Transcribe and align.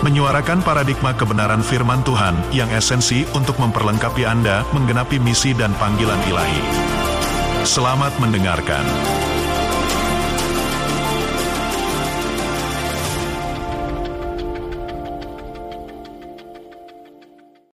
menyuarakan 0.00 0.64
paradigma 0.64 1.12
kebenaran 1.12 1.60
firman 1.60 2.00
Tuhan 2.00 2.32
yang 2.56 2.72
esensi 2.72 3.28
untuk 3.36 3.60
memperlengkapi 3.60 4.24
Anda 4.24 4.64
menggenapi 4.72 5.20
misi 5.20 5.52
dan 5.52 5.76
panggilan 5.76 6.16
ilahi. 6.24 6.62
Selamat 7.68 8.08
mendengarkan. 8.16 8.80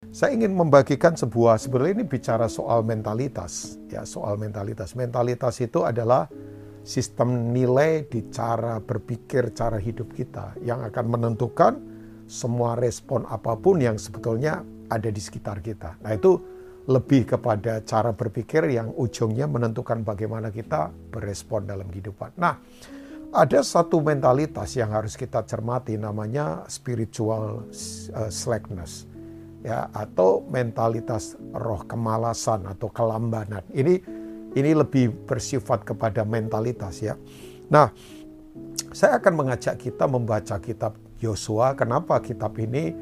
Saya 0.10 0.34
ingin 0.34 0.58
membagikan 0.58 1.14
sebuah 1.14 1.62
sebenarnya 1.62 2.02
ini 2.02 2.06
bicara 2.10 2.50
soal 2.50 2.82
mentalitas 2.82 3.78
ya 3.86 4.02
soal 4.02 4.42
mentalitas. 4.42 4.98
Mentalitas 4.98 5.62
itu 5.62 5.86
adalah 5.86 6.26
sistem 6.82 7.54
nilai 7.54 8.10
di 8.10 8.34
cara 8.34 8.82
berpikir, 8.82 9.54
cara 9.54 9.78
hidup 9.78 10.10
kita 10.18 10.58
yang 10.66 10.82
akan 10.82 11.06
menentukan 11.06 11.95
semua 12.26 12.74
respon 12.78 13.26
apa 13.30 13.54
pun 13.58 13.78
yang 13.82 13.98
sebetulnya 14.02 14.66
ada 14.90 15.10
di 15.10 15.22
sekitar 15.22 15.62
kita. 15.62 15.98
Nah, 16.02 16.12
itu 16.14 16.38
lebih 16.86 17.26
kepada 17.26 17.82
cara 17.82 18.14
berpikir 18.14 18.70
yang 18.70 18.94
ujungnya 18.94 19.50
menentukan 19.50 20.06
bagaimana 20.06 20.54
kita 20.54 20.94
berespon 21.10 21.66
dalam 21.66 21.90
kehidupan. 21.90 22.38
Nah, 22.38 22.62
ada 23.34 23.60
satu 23.66 24.00
mentalitas 24.00 24.78
yang 24.78 24.94
harus 24.94 25.18
kita 25.18 25.42
cermati 25.44 25.98
namanya 25.98 26.64
spiritual 26.70 27.66
uh, 28.14 28.30
slackness 28.30 29.10
ya 29.66 29.90
atau 29.92 30.46
mentalitas 30.46 31.34
roh 31.58 31.82
kemalasan 31.90 32.70
atau 32.70 32.88
kelambanan. 32.94 33.66
Ini 33.74 33.94
ini 34.56 34.72
lebih 34.72 35.26
bersifat 35.26 35.84
kepada 35.84 36.22
mentalitas 36.24 37.02
ya. 37.02 37.18
Nah, 37.74 37.90
saya 38.96 39.20
akan 39.20 39.34
mengajak 39.36 39.82
kita 39.82 40.06
membaca 40.08 40.56
kitab 40.62 40.96
Yosua. 41.26 41.74
Kenapa 41.74 42.22
kitab 42.22 42.54
ini 42.62 42.94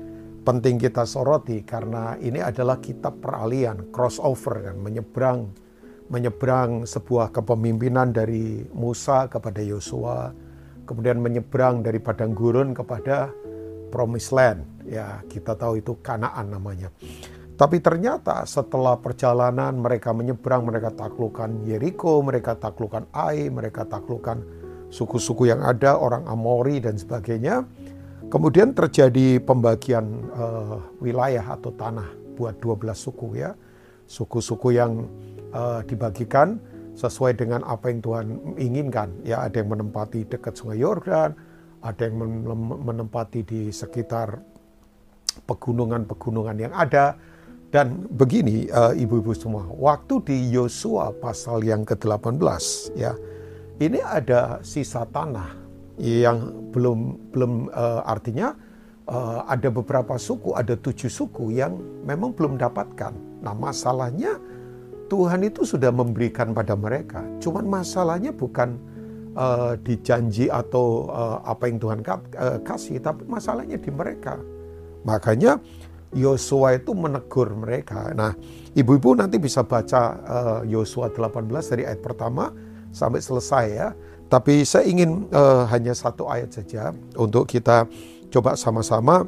penting 0.47 0.79
kita 0.79 1.03
soroti? 1.03 1.61
Karena 1.67 2.15
ini 2.23 2.39
adalah 2.39 2.79
kitab 2.79 3.19
peralihan, 3.19 3.91
crossover 3.91 4.71
kan, 4.71 4.79
menyeberang 4.79 5.51
menyeberang 6.11 6.85
sebuah 6.85 7.31
kepemimpinan 7.33 8.13
dari 8.13 8.61
Musa 8.75 9.25
kepada 9.31 9.63
Yosua, 9.63 10.29
kemudian 10.85 11.17
menyeberang 11.23 11.81
dari 11.81 11.97
padang 11.97 12.35
gurun 12.35 12.75
kepada 12.75 13.31
Promised 13.89 14.33
Land. 14.35 14.61
Ya, 14.83 15.23
kita 15.31 15.55
tahu 15.55 15.79
itu 15.79 15.95
Kanaan 16.03 16.53
namanya. 16.53 16.91
Tapi 17.53 17.79
ternyata 17.79 18.43
setelah 18.49 18.97
perjalanan 18.97 19.77
mereka 19.77 20.09
menyeberang, 20.11 20.65
mereka 20.65 20.89
taklukkan 20.91 21.63
Yeriko, 21.63 22.19
mereka 22.25 22.57
taklukkan 22.57 23.07
Ai, 23.13 23.47
mereka 23.47 23.85
taklukkan 23.85 24.41
suku-suku 24.89 25.49
yang 25.49 25.61
ada, 25.61 25.97
orang 25.97 26.25
Amori 26.25 26.81
dan 26.81 26.97
sebagainya. 26.97 27.65
Kemudian 28.31 28.73
terjadi 28.73 29.41
pembagian 29.43 30.05
uh, 30.33 30.81
wilayah 31.03 31.43
atau 31.53 31.71
tanah 31.73 32.07
buat 32.35 32.57
12 32.59 32.93
suku 32.93 33.39
ya. 33.39 33.53
Suku-suku 34.09 34.75
yang 34.75 35.07
uh, 35.55 35.81
dibagikan 35.85 36.59
sesuai 36.93 37.37
dengan 37.37 37.65
apa 37.65 37.89
yang 37.89 37.99
Tuhan 38.01 38.25
inginkan. 38.57 39.09
Ya, 39.25 39.41
ada 39.41 39.61
yang 39.61 39.73
menempati 39.73 40.25
dekat 40.29 40.57
Sungai 40.57 40.81
Yordan, 40.81 41.33
ada 41.81 42.01
yang 42.05 42.17
menempati 42.83 43.41
di 43.45 43.61
sekitar 43.73 44.41
pegunungan-pegunungan 45.49 46.57
yang 46.57 46.73
ada. 46.73 47.17
Dan 47.73 48.05
begini 48.05 48.69
uh, 48.69 48.93
ibu-ibu 48.93 49.33
semua, 49.33 49.65
waktu 49.65 50.21
di 50.29 50.37
Yosua 50.53 51.09
pasal 51.17 51.65
yang 51.65 51.81
ke-18 51.81 52.37
ya, 52.93 53.17
ini 53.81 53.97
ada 53.97 54.61
sisa 54.61 55.09
tanah 55.09 55.62
yang 56.01 56.69
belum 56.73 57.29
belum 57.29 57.69
uh, 57.69 58.01
artinya 58.05 58.57
uh, 59.05 59.45
ada 59.45 59.69
beberapa 59.69 60.17
suku, 60.17 60.55
ada 60.57 60.73
tujuh 60.73 61.09
suku 61.09 61.53
yang 61.53 61.77
memang 62.05 62.33
belum 62.33 62.57
dapatkan. 62.57 63.13
Nah 63.45 63.53
masalahnya 63.53 64.39
Tuhan 65.11 65.45
itu 65.45 65.67
sudah 65.67 65.93
memberikan 65.93 66.55
pada 66.57 66.73
mereka. 66.73 67.21
Cuman 67.37 67.69
masalahnya 67.69 68.33
bukan 68.33 68.79
uh, 69.37 69.77
dijanji 69.77 70.49
atau 70.49 71.11
uh, 71.11 71.45
apa 71.45 71.69
yang 71.69 71.77
Tuhan 71.77 71.99
uh, 72.01 72.59
kasih, 72.65 72.97
tapi 72.97 73.27
masalahnya 73.29 73.77
di 73.77 73.91
mereka. 73.93 74.39
Makanya 75.03 75.59
Yosua 76.13 76.77
itu 76.77 76.93
menegur 76.93 77.53
mereka. 77.57 78.13
Nah, 78.13 78.37
ibu-ibu 78.77 79.17
nanti 79.17 79.41
bisa 79.41 79.65
baca 79.65 80.21
Yosua 80.61 81.09
uh, 81.09 81.13
18 81.13 81.49
dari 81.73 81.83
ayat 81.89 82.01
pertama 82.05 82.53
sampai 82.93 83.19
selesai 83.19 83.65
ya. 83.73 83.89
Tapi 84.33 84.65
saya 84.65 84.89
ingin 84.89 85.29
uh, 85.29 85.69
hanya 85.69 85.93
satu 85.93 86.25
ayat 86.25 86.57
saja 86.57 86.89
untuk 87.13 87.45
kita 87.45 87.85
coba 88.33 88.57
sama-sama 88.57 89.21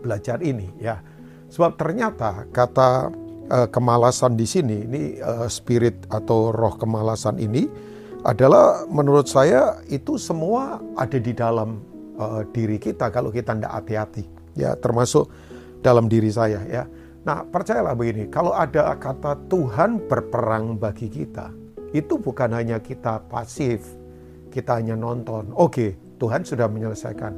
belajar 0.00 0.40
ini 0.40 0.72
ya. 0.80 1.04
Sebab 1.52 1.76
ternyata 1.76 2.48
kata 2.48 3.12
uh, 3.52 3.68
kemalasan 3.68 4.32
di 4.32 4.48
sini 4.48 4.88
ini 4.88 5.02
uh, 5.20 5.44
spirit 5.52 6.08
atau 6.08 6.48
roh 6.48 6.80
kemalasan 6.80 7.36
ini 7.36 7.68
adalah 8.24 8.88
menurut 8.88 9.28
saya 9.28 9.84
itu 9.92 10.16
semua 10.16 10.80
ada 10.96 11.20
di 11.20 11.36
dalam 11.36 11.84
uh, 12.16 12.40
diri 12.56 12.80
kita 12.80 13.12
kalau 13.12 13.28
kita 13.28 13.52
tidak 13.52 13.84
hati-hati 13.84 14.24
ya 14.56 14.80
termasuk 14.80 15.28
dalam 15.84 16.08
diri 16.08 16.32
saya 16.32 16.64
ya. 16.64 16.88
Nah 17.28 17.44
percayalah 17.44 17.92
begini 17.92 18.32
kalau 18.32 18.56
ada 18.56 18.96
kata 18.96 19.44
Tuhan 19.52 20.08
berperang 20.08 20.80
bagi 20.80 21.12
kita 21.12 21.52
itu 21.92 22.16
bukan 22.16 22.56
hanya 22.56 22.80
kita 22.80 23.20
pasif 23.28 24.05
kita 24.56 24.80
hanya 24.80 24.96
nonton. 24.96 25.52
Oke, 25.52 26.00
Tuhan 26.16 26.48
sudah 26.48 26.64
menyelesaikan. 26.64 27.32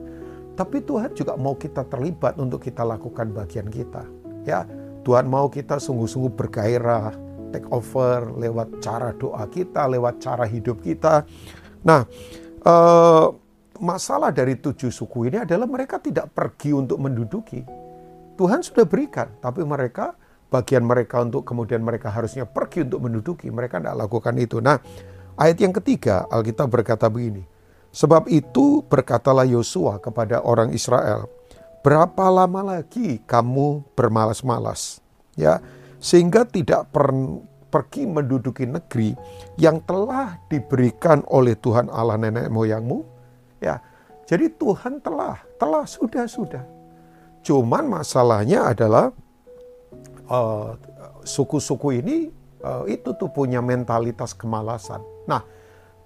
Tapi 0.55 0.83
Tuhan 0.87 1.15
juga 1.19 1.35
mau 1.35 1.59
kita 1.59 1.87
terlibat 1.91 2.39
untuk 2.39 2.63
kita 2.63 2.87
lakukan 2.87 3.35
bagian 3.35 3.67
kita. 3.67 4.07
Ya, 4.47 4.63
Tuhan 5.03 5.27
mau 5.27 5.51
kita 5.51 5.83
sungguh-sungguh 5.83 6.35
bergairah, 6.39 7.15
take 7.51 7.67
over 7.75 8.31
lewat 8.39 8.79
cara 8.79 9.11
doa 9.15 9.47
kita, 9.51 9.91
lewat 9.91 10.23
cara 10.23 10.47
hidup 10.47 10.79
kita. 10.83 11.27
Nah, 11.83 12.07
eh, 12.63 13.27
masalah 13.79 14.35
dari 14.35 14.59
tujuh 14.59 14.91
suku 14.91 15.31
ini 15.31 15.43
adalah 15.43 15.67
mereka 15.67 16.03
tidak 16.03 16.35
pergi 16.35 16.75
untuk 16.75 16.99
menduduki. 17.03 17.63
Tuhan 18.39 18.63
sudah 18.63 18.87
berikan, 18.87 19.35
tapi 19.43 19.67
mereka 19.67 20.15
bagian 20.49 20.87
mereka 20.87 21.23
untuk 21.23 21.45
kemudian 21.45 21.83
mereka 21.85 22.09
harusnya 22.09 22.49
pergi 22.49 22.87
untuk 22.87 23.01
menduduki, 23.05 23.51
mereka 23.51 23.83
tidak 23.83 24.07
lakukan 24.07 24.35
itu. 24.39 24.63
Nah, 24.63 24.79
Ayat 25.39 25.63
yang 25.63 25.71
ketiga, 25.71 26.27
Alkitab 26.35 26.67
berkata 26.67 27.07
begini. 27.07 27.47
Sebab 27.95 28.27
itu 28.27 28.83
berkatalah 28.83 29.47
Yosua 29.47 30.03
kepada 30.03 30.43
orang 30.43 30.75
Israel, 30.75 31.31
berapa 31.87 32.27
lama 32.27 32.77
lagi 32.77 33.23
kamu 33.23 33.87
bermalas-malas? 33.95 34.99
Ya, 35.39 35.63
sehingga 36.03 36.43
tidak 36.43 36.91
per, 36.91 37.15
pergi 37.71 38.11
menduduki 38.11 38.67
negeri 38.67 39.15
yang 39.63 39.79
telah 39.87 40.43
diberikan 40.51 41.23
oleh 41.31 41.55
Tuhan 41.55 41.87
Allah 41.87 42.19
nenek 42.19 42.51
moyangmu. 42.51 43.07
Ya, 43.63 43.79
jadi 44.27 44.51
Tuhan 44.59 44.99
telah, 44.99 45.39
telah 45.55 45.87
sudah 45.87 46.27
sudah. 46.27 46.67
Cuman 47.47 47.87
masalahnya 47.87 48.75
adalah 48.75 49.15
uh, 50.27 50.75
suku-suku 51.23 52.03
ini 52.03 52.35
uh, 52.67 52.83
itu 52.91 53.15
tuh 53.15 53.31
punya 53.31 53.63
mentalitas 53.63 54.35
kemalasan. 54.35 55.18
Nah, 55.29 55.45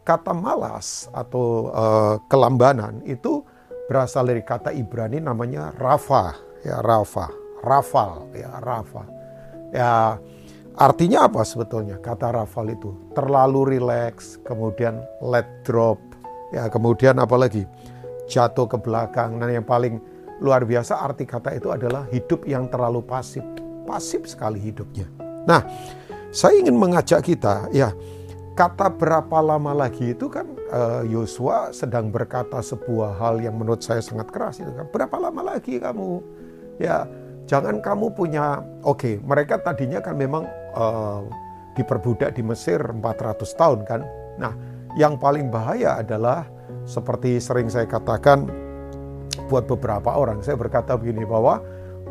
kata 0.03 0.35
malas 0.35 1.07
atau 1.15 1.71
uh, 1.71 2.19
kelambanan 2.27 2.99
itu 3.07 3.47
berasal 3.87 4.27
dari 4.27 4.43
kata 4.43 4.75
Ibrani 4.75 5.23
namanya 5.23 5.71
rafa, 5.79 6.35
ya 6.67 6.83
rafa, 6.83 7.31
rafal, 7.63 8.27
ya 8.35 8.59
rafa. 8.59 9.07
Ya 9.71 10.19
artinya 10.75 11.31
apa 11.31 11.47
sebetulnya 11.47 12.03
kata 12.03 12.35
rafal 12.35 12.75
itu? 12.75 12.91
Terlalu 13.15 13.79
rileks, 13.79 14.43
kemudian 14.43 14.99
let 15.23 15.47
drop, 15.63 16.03
ya 16.51 16.67
kemudian 16.67 17.23
apa 17.23 17.39
lagi? 17.39 17.63
Jatuh 18.27 18.67
ke 18.67 18.77
belakang. 18.83 19.39
Dan 19.39 19.63
yang 19.63 19.67
paling 19.67 20.03
luar 20.43 20.67
biasa 20.67 20.99
arti 20.99 21.23
kata 21.23 21.55
itu 21.55 21.71
adalah 21.71 22.11
hidup 22.11 22.43
yang 22.51 22.67
terlalu 22.67 23.07
pasif, 23.07 23.47
pasif 23.87 24.27
sekali 24.27 24.59
hidupnya. 24.59 25.07
Nah, 25.47 25.63
saya 26.35 26.59
ingin 26.59 26.75
mengajak 26.75 27.23
kita, 27.23 27.71
ya 27.71 27.95
kata 28.53 28.93
berapa 28.93 29.39
lama 29.41 29.73
lagi 29.73 30.13
itu 30.13 30.29
kan 30.29 30.45
eh, 30.69 31.03
Yosua 31.09 31.73
sedang 31.73 32.13
berkata 32.13 32.61
sebuah 32.61 33.17
hal 33.17 33.41
yang 33.41 33.57
menurut 33.57 33.81
saya 33.81 34.05
sangat 34.05 34.29
keras 34.29 34.61
itu 34.61 34.73
kan 34.73 34.87
berapa 34.93 35.17
lama 35.17 35.57
lagi 35.57 35.81
kamu 35.81 36.21
ya 36.77 37.09
jangan 37.49 37.81
kamu 37.81 38.13
punya 38.13 38.61
oke 38.85 39.01
okay, 39.01 39.15
mereka 39.25 39.57
tadinya 39.61 40.05
kan 40.05 40.15
memang 40.17 40.45
uh, 40.77 41.25
diperbudak 41.77 42.37
di 42.37 42.43
Mesir 42.45 42.81
400 42.81 43.61
tahun 43.61 43.81
kan. 43.89 44.01
Nah, 44.37 44.53
yang 44.97 45.17
paling 45.17 45.49
bahaya 45.49 46.01
adalah 46.01 46.45
seperti 46.85 47.41
sering 47.41 47.73
saya 47.73 47.89
katakan 47.89 48.49
buat 49.49 49.65
beberapa 49.65 50.13
orang, 50.13 50.45
saya 50.45 50.57
berkata 50.57 50.97
begini 50.97 51.25
bahwa 51.25 51.61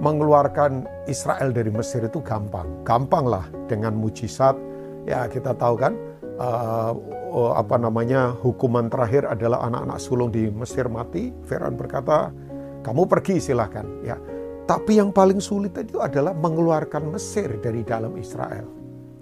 mengeluarkan 0.02 0.90
Israel 1.06 1.54
dari 1.54 1.70
Mesir 1.70 2.02
itu 2.02 2.18
gampang, 2.26 2.66
gampang 2.82 3.26
lah 3.30 3.46
dengan 3.70 3.94
mujizat. 3.94 4.58
Ya 5.06 5.26
kita 5.30 5.58
tahu 5.58 5.78
kan 5.78 5.98
uh, 6.42 7.54
apa 7.56 7.78
namanya 7.78 8.34
hukuman 8.42 8.90
terakhir 8.90 9.30
adalah 9.30 9.64
anak-anak 9.70 10.00
sulung 10.02 10.34
di 10.34 10.50
Mesir 10.50 10.90
mati. 10.90 11.30
Firaun 11.46 11.78
berkata, 11.78 12.34
kamu 12.82 13.06
pergi 13.06 13.38
silahkan. 13.38 13.86
Ya, 14.02 14.18
tapi 14.66 14.98
yang 14.98 15.14
paling 15.14 15.38
sulit 15.38 15.78
itu 15.78 16.02
adalah 16.02 16.34
mengeluarkan 16.34 17.14
Mesir 17.14 17.62
dari 17.62 17.86
dalam 17.86 18.18
Israel. 18.18 18.66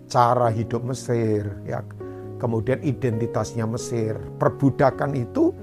Cara 0.09 0.49
hidup 0.49 0.81
Mesir, 0.89 1.45
ya, 1.69 1.85
kemudian 2.41 2.81
identitasnya 2.81 3.69
Mesir, 3.69 4.17
perbudakan 4.41 5.13
itu 5.13 5.53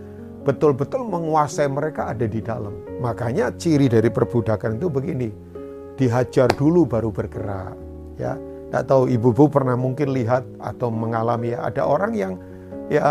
betul-betul 0.47 1.03
menguasai 1.03 1.67
mereka 1.67 2.15
ada 2.15 2.31
di 2.31 2.39
dalam. 2.39 2.79
Makanya 3.03 3.51
ciri 3.59 3.91
dari 3.91 4.07
perbudakan 4.07 4.79
itu 4.79 4.87
begini, 4.87 5.29
dihajar 5.99 6.47
dulu 6.55 6.87
baru 6.87 7.11
bergerak. 7.11 7.75
Ya, 8.17 8.39
tidak 8.67 8.85
tahu 8.91 9.07
ibu-ibu 9.07 9.47
pernah 9.47 9.79
mungkin 9.79 10.11
lihat 10.11 10.43
atau 10.59 10.91
mengalami. 10.91 11.55
Ya, 11.55 11.71
ada 11.71 11.87
orang 11.87 12.13
yang 12.19 12.33
ya 12.91 13.07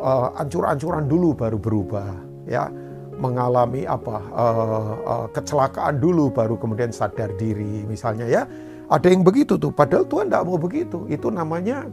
uh, 0.00 0.32
ancur-ancuran 0.40 1.04
dulu 1.04 1.36
baru 1.36 1.60
berubah. 1.60 2.12
Ya, 2.48 2.72
mengalami 3.20 3.84
apa 3.84 4.16
uh, 4.32 4.92
uh, 5.04 5.26
kecelakaan 5.30 6.00
dulu 6.00 6.32
baru 6.32 6.56
kemudian 6.56 6.90
sadar 6.90 7.32
diri 7.36 7.84
misalnya 7.84 8.26
ya. 8.26 8.42
Ada 8.88 9.12
yang 9.12 9.24
begitu 9.24 9.56
tuh 9.56 9.72
padahal 9.72 10.04
Tuhan 10.08 10.28
tidak 10.28 10.44
mau 10.44 10.56
begitu. 10.60 11.08
Itu 11.08 11.32
namanya 11.32 11.88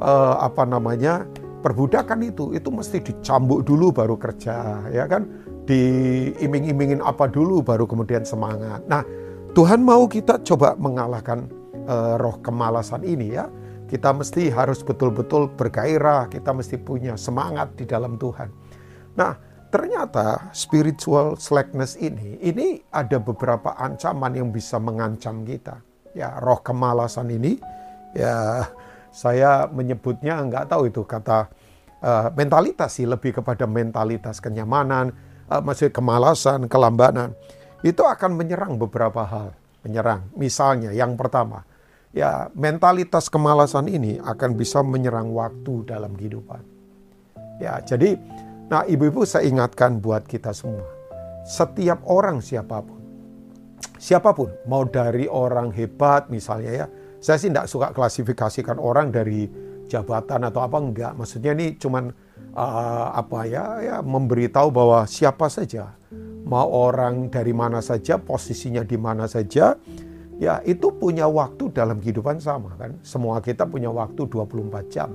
uh, 0.00 0.40
apa 0.40 0.64
namanya 0.64 1.24
perbudakan 1.64 2.24
itu. 2.28 2.52
Itu 2.56 2.72
mesti 2.72 3.00
dicambuk 3.00 3.64
dulu 3.64 3.92
baru 3.92 4.16
kerja 4.16 4.84
ya 4.92 5.04
kan? 5.08 5.28
Diiming-imingin 5.64 7.04
apa 7.04 7.28
dulu 7.28 7.60
baru 7.60 7.84
kemudian 7.84 8.24
semangat. 8.24 8.84
Nah 8.88 9.04
Tuhan 9.52 9.84
mau 9.84 10.08
kita 10.08 10.40
coba 10.44 10.78
mengalahkan 10.80 11.59
uh, 11.90 12.14
roh 12.14 12.38
kemalasan 12.38 13.02
ini 13.02 13.34
ya 13.34 13.50
kita 13.90 14.14
mesti 14.14 14.54
harus 14.54 14.86
betul-betul 14.86 15.50
bergairah 15.58 16.30
kita 16.30 16.54
mesti 16.54 16.78
punya 16.78 17.18
semangat 17.18 17.74
di 17.74 17.82
dalam 17.82 18.14
Tuhan 18.14 18.48
nah 19.18 19.34
ternyata 19.74 20.54
spiritual 20.54 21.34
slackness 21.34 21.98
ini 21.98 22.38
ini 22.38 22.78
ada 22.94 23.18
beberapa 23.18 23.74
ancaman 23.74 24.38
yang 24.38 24.54
bisa 24.54 24.78
mengancam 24.78 25.42
kita 25.42 25.82
ya 26.14 26.38
roh 26.38 26.62
kemalasan 26.62 27.26
ini 27.34 27.58
ya 28.14 28.62
saya 29.10 29.66
menyebutnya 29.66 30.38
nggak 30.46 30.70
tahu 30.70 30.86
itu 30.86 31.02
kata 31.02 31.50
uh, 32.00 32.28
mentalitas 32.34 32.98
sih 32.98 33.06
lebih 33.06 33.40
kepada 33.40 33.66
mentalitas 33.68 34.38
kenyamanan, 34.38 35.12
uh, 35.50 35.62
maksudnya 35.62 35.92
kemalasan, 35.94 36.66
kelambanan. 36.66 37.36
Itu 37.80 38.04
akan 38.04 38.36
menyerang 38.36 38.76
beberapa 38.76 39.24
hal, 39.24 39.56
menyerang. 39.84 40.28
Misalnya 40.36 40.92
yang 40.92 41.16
pertama, 41.16 41.64
ya 42.10 42.50
mentalitas 42.54 43.30
kemalasan 43.30 43.86
ini 43.90 44.18
akan 44.22 44.56
bisa 44.58 44.82
menyerang 44.82 45.30
waktu 45.34 45.84
dalam 45.86 46.14
kehidupan. 46.14 46.62
Ya, 47.60 47.78
jadi 47.84 48.16
nah 48.70 48.86
ibu-ibu 48.86 49.26
saya 49.26 49.46
ingatkan 49.46 50.00
buat 50.00 50.24
kita 50.24 50.54
semua. 50.54 50.86
Setiap 51.44 52.04
orang 52.06 52.44
siapa 52.44 52.80
pun 52.84 53.00
siapa 54.00 54.32
pun, 54.32 54.48
mau 54.64 54.88
dari 54.88 55.28
orang 55.28 55.68
hebat 55.76 56.32
misalnya 56.32 56.72
ya, 56.72 56.86
saya 57.20 57.36
sih 57.36 57.52
tidak 57.52 57.68
suka 57.68 57.92
klasifikasikan 57.92 58.80
orang 58.80 59.12
dari 59.12 59.44
jabatan 59.92 60.48
atau 60.48 60.64
apa 60.64 60.80
enggak. 60.80 61.12
Maksudnya 61.20 61.52
ini 61.52 61.76
cuman 61.76 62.08
uh, 62.56 63.06
apa 63.12 63.44
ya, 63.44 63.64
ya 63.84 63.96
memberitahu 64.00 64.72
bahwa 64.72 65.04
siapa 65.04 65.52
saja, 65.52 65.92
mau 66.48 66.64
orang 66.72 67.28
dari 67.28 67.52
mana 67.52 67.84
saja, 67.84 68.16
posisinya 68.16 68.80
di 68.80 68.96
mana 68.96 69.28
saja, 69.28 69.76
ya 70.40 70.64
itu 70.64 70.88
punya 70.96 71.28
waktu 71.28 71.68
dalam 71.70 72.00
kehidupan 72.00 72.40
sama 72.40 72.72
kan. 72.80 72.96
Semua 73.04 73.44
kita 73.44 73.68
punya 73.68 73.92
waktu 73.92 74.24
24 74.24 74.88
jam, 74.88 75.12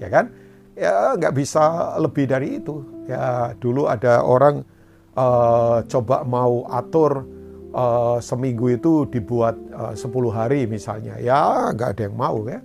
ya 0.00 0.08
kan? 0.08 0.32
Ya 0.72 1.12
nggak 1.12 1.36
bisa 1.36 1.94
lebih 2.00 2.24
dari 2.24 2.58
itu. 2.58 2.80
Ya 3.04 3.52
dulu 3.60 3.86
ada 3.86 4.24
orang 4.24 4.64
uh, 5.12 5.84
coba 5.84 6.24
mau 6.24 6.64
atur 6.72 7.28
uh, 7.76 8.18
seminggu 8.18 8.72
itu 8.72 9.04
dibuat 9.12 9.54
eh, 9.70 9.92
uh, 9.92 10.32
10 10.32 10.32
hari 10.32 10.64
misalnya, 10.64 11.20
ya 11.20 11.70
nggak 11.76 11.88
ada 11.96 12.02
yang 12.08 12.16
mau 12.16 12.40
ya. 12.48 12.60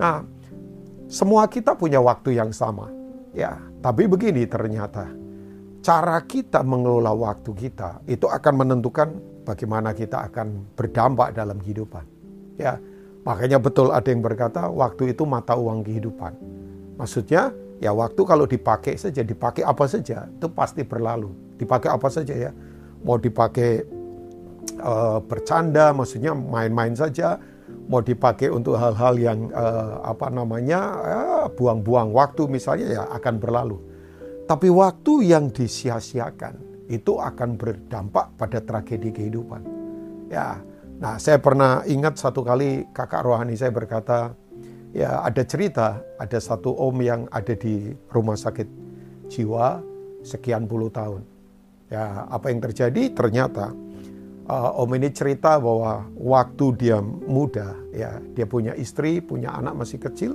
Nah, 0.00 0.24
semua 1.08 1.48
kita 1.48 1.76
punya 1.76 2.00
waktu 2.00 2.36
yang 2.36 2.50
sama, 2.50 2.88
ya. 3.36 3.60
Tapi 3.80 4.10
begini 4.10 4.42
ternyata, 4.50 5.06
cara 5.80 6.18
kita 6.26 6.66
mengelola 6.66 7.14
waktu 7.14 7.54
kita 7.54 8.02
itu 8.10 8.26
akan 8.26 8.54
menentukan 8.66 9.08
bagaimana 9.46 9.94
kita 9.94 10.26
akan 10.26 10.74
berdampak 10.74 11.38
dalam 11.38 11.62
kehidupan. 11.62 12.02
Ya, 12.58 12.82
makanya 13.22 13.62
betul 13.62 13.94
ada 13.94 14.10
yang 14.10 14.26
berkata 14.26 14.66
waktu 14.66 15.14
itu 15.14 15.22
mata 15.22 15.54
uang 15.54 15.86
kehidupan. 15.86 16.34
Maksudnya 16.98 17.54
ya 17.78 17.94
waktu 17.94 18.18
kalau 18.26 18.50
dipakai 18.50 18.98
saja, 18.98 19.22
dipakai 19.22 19.62
apa 19.62 19.86
saja 19.86 20.26
itu 20.26 20.50
pasti 20.50 20.82
berlalu. 20.82 21.30
Dipakai 21.56 21.94
apa 21.94 22.08
saja 22.10 22.34
ya, 22.34 22.50
mau 23.06 23.16
dipakai 23.16 23.86
uh, 24.82 25.22
bercanda, 25.22 25.94
maksudnya 25.94 26.34
main-main 26.34 26.98
saja, 26.98 27.38
mau 27.86 28.02
dipakai 28.02 28.50
untuk 28.50 28.74
hal-hal 28.74 29.14
yang 29.14 29.38
uh, 29.54 30.02
apa 30.02 30.26
namanya 30.28 30.80
buang-buang 31.54 32.10
uh, 32.10 32.16
waktu 32.18 32.50
misalnya 32.50 32.86
ya 32.98 33.02
akan 33.14 33.38
berlalu. 33.38 33.78
Tapi 34.46 34.70
waktu 34.70 35.34
yang 35.34 35.50
disia-siakan 35.50 36.75
itu 36.86 37.18
akan 37.18 37.58
berdampak 37.58 38.30
pada 38.38 38.62
tragedi 38.62 39.10
kehidupan. 39.10 39.62
Ya, 40.30 40.58
nah 40.98 41.18
saya 41.18 41.38
pernah 41.38 41.82
ingat 41.86 42.18
satu 42.18 42.42
kali 42.46 42.86
kakak 42.94 43.22
rohani 43.26 43.54
saya 43.58 43.70
berkata, 43.70 44.34
ya 44.94 45.22
ada 45.22 45.42
cerita 45.42 46.02
ada 46.18 46.38
satu 46.38 46.72
om 46.72 46.96
yang 47.02 47.26
ada 47.34 47.54
di 47.54 47.94
rumah 48.10 48.38
sakit 48.38 48.66
jiwa 49.30 49.82
sekian 50.22 50.66
puluh 50.66 50.90
tahun. 50.90 51.22
Ya, 51.86 52.26
apa 52.26 52.50
yang 52.50 52.58
terjadi? 52.58 53.14
Ternyata 53.14 53.70
uh, 54.50 54.74
Om 54.74 54.98
ini 54.98 55.14
cerita 55.14 55.54
bahwa 55.54 56.02
waktu 56.18 56.74
dia 56.74 56.98
muda, 57.02 57.78
ya 57.94 58.18
dia 58.34 58.42
punya 58.42 58.74
istri, 58.74 59.22
punya 59.22 59.54
anak 59.54 59.78
masih 59.78 60.02
kecil, 60.02 60.34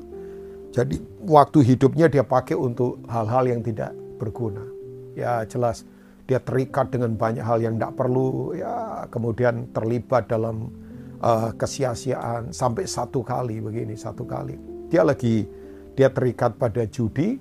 jadi 0.72 0.96
waktu 1.28 1.76
hidupnya 1.76 2.08
dia 2.08 2.24
pakai 2.24 2.56
untuk 2.56 3.04
hal-hal 3.12 3.52
yang 3.52 3.60
tidak 3.60 3.92
berguna. 4.16 4.64
Ya 5.12 5.44
jelas 5.44 5.84
dia 6.32 6.40
terikat 6.40 6.96
dengan 6.96 7.20
banyak 7.20 7.44
hal 7.44 7.60
yang 7.60 7.76
tidak 7.76 8.00
perlu, 8.00 8.56
ya 8.56 9.04
kemudian 9.12 9.68
terlibat 9.76 10.32
dalam 10.32 10.72
uh, 11.20 11.52
kesia-siaan 11.60 12.56
sampai 12.56 12.88
satu 12.88 13.20
kali 13.20 13.60
begini, 13.60 14.00
satu 14.00 14.24
kali. 14.24 14.56
Dia 14.88 15.04
lagi 15.04 15.44
dia 15.92 16.08
terikat 16.08 16.56
pada 16.56 16.88
judi 16.88 17.36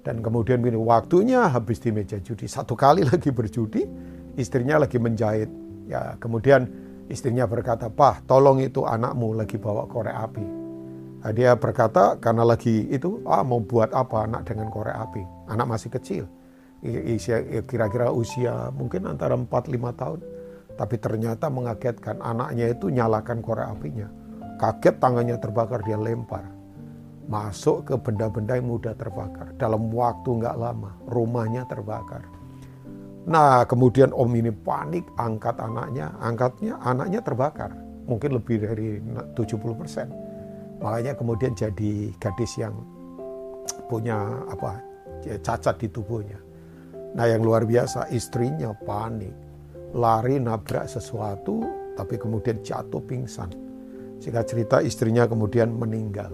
dan 0.00 0.24
kemudian 0.24 0.64
begini 0.64 0.80
waktunya 0.80 1.52
habis 1.52 1.76
di 1.84 1.92
meja 1.92 2.16
judi 2.16 2.48
satu 2.48 2.72
kali 2.72 3.04
lagi 3.12 3.28
berjudi 3.28 3.84
istrinya 4.40 4.80
lagi 4.80 4.96
menjahit 4.96 5.60
Ya, 5.90 6.14
kemudian 6.22 6.70
istrinya 7.10 7.50
berkata, 7.50 7.90
"Pah, 7.90 8.22
tolong 8.22 8.62
itu 8.62 8.86
anakmu 8.86 9.34
lagi 9.34 9.58
bawa 9.58 9.90
korek 9.90 10.14
api." 10.14 10.46
Nah, 11.20 11.32
dia 11.34 11.58
berkata 11.58 12.14
karena 12.22 12.46
lagi 12.46 12.86
itu, 12.86 13.18
"Ah, 13.26 13.42
mau 13.42 13.58
buat 13.58 13.90
apa 13.90 14.22
anak 14.30 14.46
dengan 14.46 14.70
korek 14.70 14.94
api?" 14.94 15.22
Anak 15.50 15.66
masih 15.66 15.90
kecil. 15.90 16.24
Kira-kira 17.66 18.08
usia 18.12 18.72
mungkin 18.72 19.08
antara 19.08 19.36
4-5 19.36 20.00
tahun. 20.00 20.20
Tapi 20.76 20.96
ternyata 20.96 21.52
mengagetkan 21.52 22.24
anaknya 22.24 22.72
itu 22.72 22.88
nyalakan 22.88 23.44
korek 23.44 23.68
apinya. 23.68 24.08
Kaget 24.56 24.96
tangannya 24.96 25.36
terbakar, 25.36 25.84
dia 25.84 26.00
lempar. 26.00 26.48
Masuk 27.28 27.84
ke 27.84 27.94
benda-benda 28.00 28.56
yang 28.56 28.68
mudah 28.68 28.96
terbakar. 28.96 29.52
Dalam 29.60 29.92
waktu 29.92 30.40
nggak 30.40 30.56
lama, 30.56 30.96
rumahnya 31.04 31.68
terbakar 31.68 32.40
Nah, 33.28 33.68
kemudian 33.68 34.16
om 34.16 34.32
ini 34.32 34.48
panik, 34.48 35.04
angkat 35.20 35.60
anaknya, 35.60 36.16
angkatnya, 36.24 36.80
anaknya 36.80 37.20
terbakar. 37.20 37.70
Mungkin 38.08 38.40
lebih 38.40 38.64
dari 38.64 38.96
70 39.36 39.76
persen. 39.76 40.08
Makanya 40.80 41.12
kemudian 41.12 41.52
jadi 41.52 42.10
gadis 42.16 42.56
yang 42.56 42.72
punya 43.92 44.40
apa 44.48 44.80
cacat 45.44 45.76
di 45.76 45.88
tubuhnya. 45.92 46.40
Nah, 47.16 47.26
yang 47.26 47.42
luar 47.42 47.66
biasa, 47.66 48.10
istrinya 48.14 48.70
panik. 48.86 49.34
Lari 49.96 50.38
nabrak 50.38 50.86
sesuatu, 50.86 51.62
tapi 51.98 52.14
kemudian 52.14 52.62
jatuh 52.62 53.02
pingsan. 53.02 53.50
Sehingga 54.22 54.46
cerita 54.46 54.78
istrinya 54.78 55.26
kemudian 55.26 55.74
meninggal. 55.74 56.30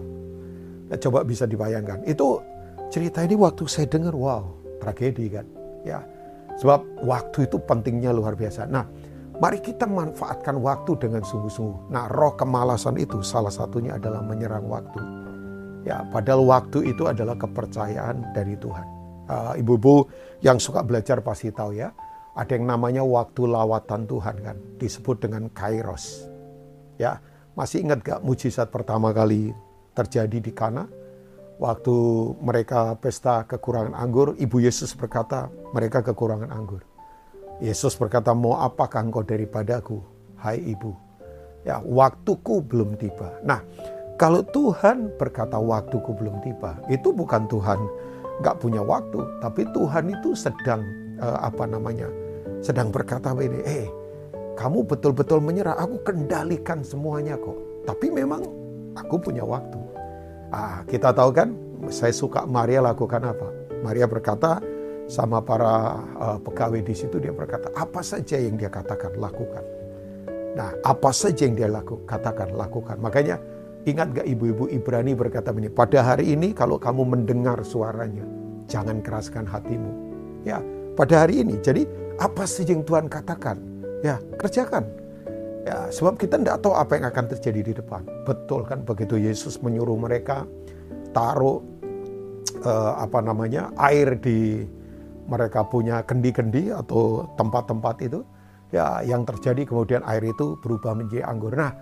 Nah, 0.92 0.98
coba 1.00 1.24
bisa 1.24 1.48
dibayangkan. 1.48 2.04
Itu 2.04 2.44
cerita 2.92 3.24
ini 3.24 3.34
waktu 3.34 3.64
saya 3.64 3.88
dengar, 3.88 4.12
wow, 4.12 4.44
tragedi 4.82 5.32
kan. 5.32 5.46
Ya, 5.86 6.02
Sebab 6.56 7.04
waktu 7.04 7.44
itu 7.44 7.60
pentingnya 7.60 8.16
luar 8.16 8.32
biasa. 8.32 8.64
Nah, 8.68 8.84
Mari 9.36 9.60
kita 9.60 9.84
manfaatkan 9.84 10.56
waktu 10.64 10.96
dengan 10.96 11.20
sungguh-sungguh. 11.20 11.92
Nah, 11.92 12.08
roh 12.08 12.32
kemalasan 12.40 12.96
itu 12.96 13.20
salah 13.20 13.52
satunya 13.52 14.00
adalah 14.00 14.24
menyerang 14.24 14.64
waktu. 14.64 14.96
Ya, 15.84 16.08
padahal 16.08 16.48
waktu 16.48 16.96
itu 16.96 17.04
adalah 17.04 17.36
kepercayaan 17.36 18.32
dari 18.32 18.56
Tuhan. 18.56 18.95
Uh, 19.26 19.58
ibu-ibu 19.58 20.06
yang 20.38 20.62
suka 20.62 20.86
belajar 20.86 21.18
pasti 21.18 21.50
tahu 21.50 21.74
ya, 21.74 21.90
ada 22.38 22.52
yang 22.54 22.70
namanya 22.70 23.02
waktu 23.02 23.50
lawatan 23.50 24.06
Tuhan 24.06 24.36
kan, 24.38 24.56
disebut 24.78 25.18
dengan 25.18 25.50
kairos. 25.50 26.30
Ya, 26.96 27.18
masih 27.58 27.82
ingat 27.82 28.06
gak 28.06 28.22
mujizat 28.22 28.70
pertama 28.70 29.10
kali 29.10 29.50
terjadi 29.98 30.38
di 30.38 30.52
Kana? 30.54 30.86
Waktu 31.56 31.96
mereka 32.44 32.94
pesta 33.00 33.48
kekurangan 33.48 33.96
anggur, 33.96 34.36
Ibu 34.36 34.60
Yesus 34.60 34.92
berkata, 34.92 35.48
mereka 35.72 36.04
kekurangan 36.04 36.52
anggur 36.52 36.84
Yesus 37.56 37.96
berkata, 37.96 38.36
mau 38.36 38.60
apakah 38.60 39.00
engkau 39.00 39.24
daripadaku, 39.24 39.96
hai 40.36 40.60
ibu? 40.60 40.92
Ya, 41.64 41.80
waktuku 41.80 42.60
belum 42.60 43.00
tiba. 43.00 43.40
Nah, 43.42 43.64
kalau 44.20 44.44
Tuhan 44.44 45.16
berkata 45.16 45.56
waktuku 45.56 46.12
belum 46.14 46.44
tiba, 46.44 46.76
itu 46.92 47.10
bukan 47.16 47.48
Tuhan 47.48 47.80
nggak 48.40 48.56
punya 48.60 48.82
waktu, 48.84 49.20
tapi 49.40 49.64
Tuhan 49.72 50.12
itu 50.12 50.36
sedang 50.36 50.84
uh, 51.20 51.40
apa 51.44 51.64
namanya, 51.64 52.08
sedang 52.60 52.92
berkata 52.92 53.32
begini, 53.32 53.60
eh, 53.64 53.86
kamu 54.56 54.84
betul-betul 54.88 55.40
menyerah, 55.40 55.76
aku 55.76 56.00
kendalikan 56.04 56.80
semuanya 56.84 57.36
kok. 57.36 57.56
Tapi 57.86 58.10
memang 58.10 58.42
aku 58.96 59.20
punya 59.20 59.44
waktu. 59.44 59.78
Ah, 60.50 60.82
kita 60.88 61.12
tahu 61.12 61.30
kan, 61.32 61.52
saya 61.92 62.12
suka 62.12 62.44
Maria 62.48 62.80
lakukan 62.80 63.20
apa? 63.20 63.48
Maria 63.84 64.08
berkata, 64.08 64.58
sama 65.06 65.38
para 65.38 66.02
uh, 66.18 66.38
pegawai 66.42 66.82
di 66.82 66.94
situ 66.94 67.22
dia 67.22 67.30
berkata 67.30 67.70
apa 67.78 68.02
saja 68.02 68.42
yang 68.42 68.58
dia 68.58 68.66
katakan 68.66 69.14
lakukan. 69.14 69.62
Nah 70.58 70.74
apa 70.82 71.10
saja 71.14 71.46
yang 71.46 71.54
dia 71.54 71.70
lakukan 71.70 72.02
katakan 72.10 72.50
lakukan. 72.58 72.98
Makanya 72.98 73.38
ingat 73.86 74.12
gak 74.12 74.26
ibu-ibu 74.26 74.66
Ibrani 74.66 75.14
berkata 75.14 75.54
begini 75.54 75.70
pada 75.70 76.02
hari 76.02 76.34
ini 76.34 76.50
kalau 76.50 76.76
kamu 76.76 77.06
mendengar 77.06 77.62
suaranya 77.62 78.26
jangan 78.66 78.98
keraskan 78.98 79.46
hatimu. 79.46 79.92
Ya 80.42 80.58
pada 80.98 81.24
hari 81.24 81.46
ini 81.46 81.56
jadi 81.62 81.86
apa 82.18 82.44
saja 82.44 82.74
yang 82.74 82.82
Tuhan 82.82 83.06
katakan 83.06 83.56
ya 84.02 84.18
kerjakan. 84.36 84.84
Ya, 85.66 85.90
sebab 85.90 86.14
kita 86.14 86.38
tidak 86.38 86.62
tahu 86.62 86.78
apa 86.78 86.94
yang 86.94 87.10
akan 87.10 87.26
terjadi 87.26 87.60
di 87.66 87.72
depan. 87.74 88.06
Betul 88.22 88.62
kan 88.62 88.86
begitu 88.86 89.18
Yesus 89.18 89.58
menyuruh 89.58 89.98
mereka 89.98 90.46
taruh 91.10 91.58
uh, 92.62 92.94
apa 93.02 93.18
namanya 93.18 93.74
air 93.74 94.14
di 94.14 94.62
mereka 95.26 95.66
punya 95.66 96.06
kendi-kendi 96.06 96.70
atau 96.70 97.26
tempat-tempat 97.34 97.98
itu, 97.98 98.22
ya 98.70 99.02
yang 99.02 99.26
terjadi 99.26 99.66
kemudian 99.66 100.06
air 100.06 100.22
itu 100.22 100.54
berubah 100.62 100.94
menjadi 100.94 101.26
anggur. 101.26 101.50
Nah, 101.50 101.74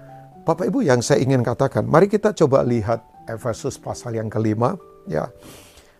Bapak 0.44 0.68
Ibu 0.68 0.84
yang 0.84 1.00
saya 1.00 1.24
ingin 1.24 1.40
katakan, 1.40 1.88
mari 1.88 2.04
kita 2.04 2.36
coba 2.36 2.60
lihat 2.60 3.00
Efesus 3.24 3.80
pasal 3.80 4.20
yang 4.20 4.28
kelima. 4.28 4.76
Ya, 5.08 5.32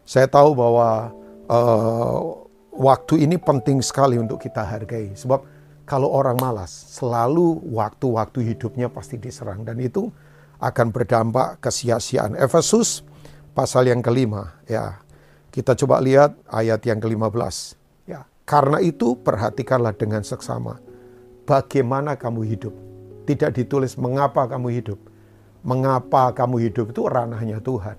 saya 0.05 0.29
tahu 0.29 0.53
bahwa 0.53 1.17
uh, 1.49 2.45
waktu 2.69 3.25
ini 3.25 3.41
penting 3.41 3.81
sekali 3.81 4.21
untuk 4.21 4.37
kita 4.37 4.61
hargai, 4.61 5.17
sebab 5.17 5.41
kalau 5.89 6.13
orang 6.13 6.37
malas, 6.37 6.69
selalu 6.93 7.57
waktu-waktu 7.73 8.53
hidupnya 8.53 8.93
pasti 8.93 9.17
diserang 9.17 9.65
dan 9.65 9.81
itu 9.81 10.13
akan 10.61 10.93
berdampak 10.93 11.65
kesia-siaan. 11.65 12.37
Efesus 12.37 13.01
pasal 13.57 13.89
yang 13.89 14.05
kelima, 14.05 14.61
ya 14.69 15.01
kita 15.57 15.73
coba 15.73 16.05
lihat 16.05 16.37
ayat 16.53 16.85
yang 16.85 17.01
ke-15. 17.01 17.81
Ya, 18.05 18.29
karena 18.45 18.77
itu 18.85 19.17
perhatikanlah 19.17 19.97
dengan 19.97 20.21
seksama 20.21 20.85
bagaimana 21.49 22.21
kamu 22.21 22.45
hidup. 22.45 22.94
Tidak 23.25 23.51
ditulis 23.57 23.97
mengapa 23.97 24.45
kamu 24.45 24.69
hidup. 24.81 25.01
Mengapa 25.65 26.33
kamu 26.37 26.69
hidup 26.69 26.93
itu 26.93 27.09
ranahnya 27.09 27.61
Tuhan. 27.65 27.97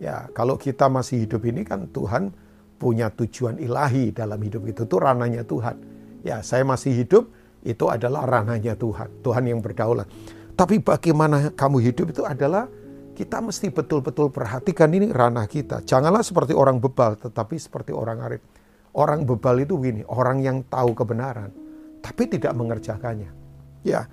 Ya, 0.00 0.28
kalau 0.36 0.56
kita 0.60 0.88
masih 0.88 1.24
hidup 1.24 1.44
ini 1.48 1.64
kan 1.64 1.88
Tuhan 1.88 2.32
punya 2.80 3.12
tujuan 3.12 3.60
ilahi 3.60 4.12
dalam 4.12 4.40
hidup 4.40 4.68
itu. 4.68 4.84
Itu 4.84 4.96
ranahnya 5.00 5.44
Tuhan. 5.44 5.76
Ya, 6.24 6.44
saya 6.44 6.64
masih 6.64 6.92
hidup 6.92 7.32
itu 7.64 7.88
adalah 7.88 8.24
ranahnya 8.28 8.76
Tuhan. 8.76 9.08
Tuhan 9.24 9.44
yang 9.48 9.60
berdaulat. 9.60 10.08
Tapi 10.56 10.80
bagaimana 10.80 11.52
kamu 11.56 11.80
hidup 11.88 12.12
itu 12.12 12.22
adalah 12.24 12.68
kita 13.16 13.40
mesti 13.44 13.68
betul-betul 13.68 14.32
perhatikan 14.32 14.88
ini 14.96 15.12
ranah 15.12 15.44
kita. 15.44 15.84
Janganlah 15.84 16.24
seperti 16.24 16.56
orang 16.56 16.80
bebal, 16.80 17.20
tetapi 17.20 17.56
seperti 17.60 17.92
orang 17.92 18.20
arif. 18.24 18.40
Orang 18.96 19.28
bebal 19.28 19.60
itu 19.60 19.76
gini, 19.76 20.02
orang 20.08 20.40
yang 20.40 20.64
tahu 20.66 20.96
kebenaran, 20.96 21.52
tapi 22.02 22.26
tidak 22.26 22.56
mengerjakannya. 22.56 23.30
Ya, 23.86 24.08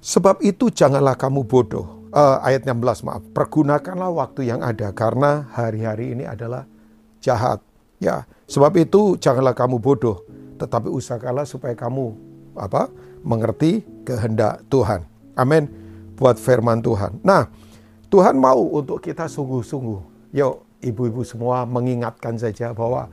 sebab 0.00 0.42
itu 0.44 0.72
janganlah 0.72 1.14
kamu 1.18 1.44
bodoh. 1.44 2.08
Uh, 2.16 2.40
ayat 2.40 2.64
16 2.64 3.04
maaf. 3.04 3.22
Pergunakanlah 3.36 4.08
waktu 4.08 4.48
yang 4.48 4.64
ada 4.64 4.88
karena 4.96 5.44
hari-hari 5.52 6.16
ini 6.16 6.24
adalah 6.24 6.64
jahat. 7.20 7.60
Ya, 8.00 8.24
sebab 8.48 8.72
itu 8.80 9.20
janganlah 9.20 9.52
kamu 9.52 9.80
bodoh, 9.80 10.24
tetapi 10.56 10.88
usahakanlah 10.88 11.44
supaya 11.44 11.76
kamu 11.76 12.16
apa? 12.56 12.88
mengerti 13.26 13.82
kehendak 14.06 14.62
Tuhan. 14.70 15.02
Amin. 15.34 15.66
Buat 16.14 16.38
firman 16.38 16.78
Tuhan. 16.78 17.18
Nah, 17.26 17.50
Tuhan 18.06 18.38
mau 18.38 18.62
untuk 18.70 19.02
kita 19.02 19.26
sungguh-sungguh. 19.26 20.30
Yuk, 20.30 20.54
ibu-ibu 20.78 21.26
semua 21.26 21.66
mengingatkan 21.66 22.38
saja 22.38 22.70
bahwa 22.70 23.10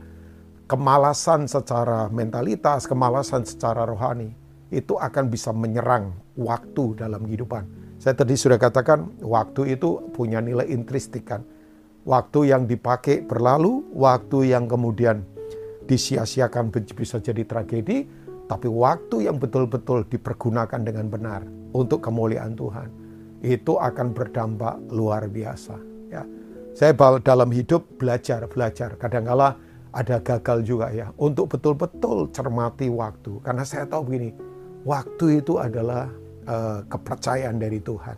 kemalasan 0.70 1.50
secara 1.50 2.06
mentalitas, 2.08 2.86
kemalasan 2.86 3.42
secara 3.42 3.84
rohani, 3.84 4.32
itu 4.72 4.96
akan 4.96 5.28
bisa 5.28 5.52
menyerang 5.52 6.14
waktu 6.38 6.96
dalam 6.96 7.24
kehidupan. 7.28 7.64
Saya 8.00 8.16
tadi 8.16 8.36
sudah 8.36 8.60
katakan, 8.60 9.16
waktu 9.24 9.76
itu 9.76 10.12
punya 10.12 10.40
nilai 10.44 10.68
intristik 10.68 11.28
kan. 11.28 11.44
Waktu 12.04 12.52
yang 12.52 12.68
dipakai 12.68 13.24
berlalu, 13.24 13.80
waktu 13.96 14.52
yang 14.52 14.68
kemudian 14.68 15.24
disia-siakan 15.88 16.68
bisa 16.92 17.16
jadi 17.16 17.48
tragedi, 17.48 18.04
tapi 18.44 18.68
waktu 18.68 19.24
yang 19.24 19.40
betul-betul 19.40 20.04
dipergunakan 20.12 20.80
dengan 20.84 21.08
benar 21.08 21.40
untuk 21.72 22.04
kemuliaan 22.04 22.52
Tuhan 22.52 22.88
itu 23.40 23.76
akan 23.80 24.12
berdampak 24.12 24.80
luar 24.92 25.28
biasa. 25.28 25.76
Ya, 26.12 26.28
saya 26.76 26.92
dalam 27.24 27.48
hidup 27.52 27.84
belajar 27.96 28.44
belajar. 28.52 29.00
Kadangkala 29.00 29.56
ada 29.94 30.18
gagal 30.20 30.66
juga 30.66 30.90
ya 30.92 31.08
untuk 31.16 31.56
betul-betul 31.56 32.28
cermati 32.36 32.92
waktu. 32.92 33.40
Karena 33.40 33.64
saya 33.64 33.88
tahu 33.88 34.12
begini, 34.12 34.34
waktu 34.84 35.40
itu 35.40 35.56
adalah 35.58 36.08
uh, 36.46 36.84
kepercayaan 36.86 37.56
dari 37.56 37.80
Tuhan. 37.80 38.16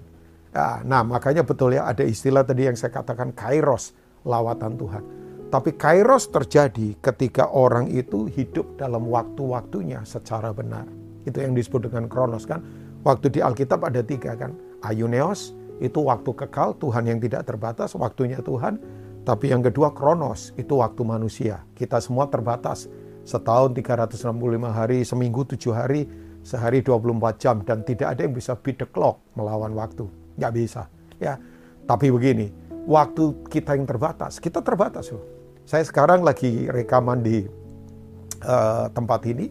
Ya, 0.52 0.82
nah 0.82 1.04
makanya 1.06 1.46
betul 1.46 1.76
ya 1.76 1.86
ada 1.86 2.02
istilah 2.02 2.42
tadi 2.42 2.66
yang 2.66 2.76
saya 2.76 2.92
katakan 2.92 3.32
kairos 3.32 3.94
lawatan 4.26 4.74
Tuhan. 4.76 5.02
Tapi 5.46 5.78
kairos 5.78 6.26
terjadi 6.26 6.98
ketika 6.98 7.54
orang 7.54 7.86
itu 7.94 8.26
hidup 8.26 8.74
dalam 8.74 9.06
waktu-waktunya 9.06 10.02
secara 10.02 10.50
benar. 10.50 10.90
Itu 11.22 11.38
yang 11.38 11.54
disebut 11.54 11.86
dengan 11.86 12.10
kronos 12.10 12.42
kan. 12.42 12.60
Waktu 13.06 13.38
di 13.38 13.38
Alkitab 13.38 13.86
ada 13.86 14.02
tiga 14.02 14.34
kan 14.34 14.58
Ayuneos 14.82 15.54
itu 15.78 16.02
waktu 16.02 16.32
kekal 16.32 16.74
Tuhan 16.80 17.04
yang 17.06 17.18
tidak 17.22 17.46
terbatas, 17.46 17.94
waktunya 17.94 18.42
Tuhan. 18.42 18.80
Tapi 19.26 19.50
yang 19.50 19.62
kedua 19.62 19.90
kronos 19.90 20.54
itu 20.54 20.78
waktu 20.78 21.02
manusia. 21.02 21.62
Kita 21.74 21.98
semua 21.98 22.30
terbatas. 22.30 22.90
Setahun 23.26 23.74
365 23.74 24.22
hari, 24.70 25.02
seminggu 25.02 25.42
7 25.42 25.74
hari, 25.74 26.06
sehari 26.46 26.86
24 26.86 27.42
jam. 27.42 27.56
Dan 27.66 27.82
tidak 27.82 28.14
ada 28.14 28.22
yang 28.22 28.34
bisa 28.38 28.54
beat 28.54 28.78
the 28.78 28.86
clock 28.86 29.18
melawan 29.34 29.74
waktu. 29.74 30.06
Nggak 30.38 30.52
bisa. 30.54 30.86
ya. 31.18 31.34
Tapi 31.86 32.14
begini, 32.14 32.50
waktu 32.86 33.50
kita 33.50 33.74
yang 33.74 33.86
terbatas, 33.90 34.38
kita 34.38 34.62
terbatas. 34.62 35.10
Loh. 35.10 35.22
Saya 35.66 35.82
sekarang 35.82 36.22
lagi 36.22 36.70
rekaman 36.70 37.26
di 37.26 37.42
uh, 38.46 38.86
tempat 38.94 39.26
ini, 39.26 39.50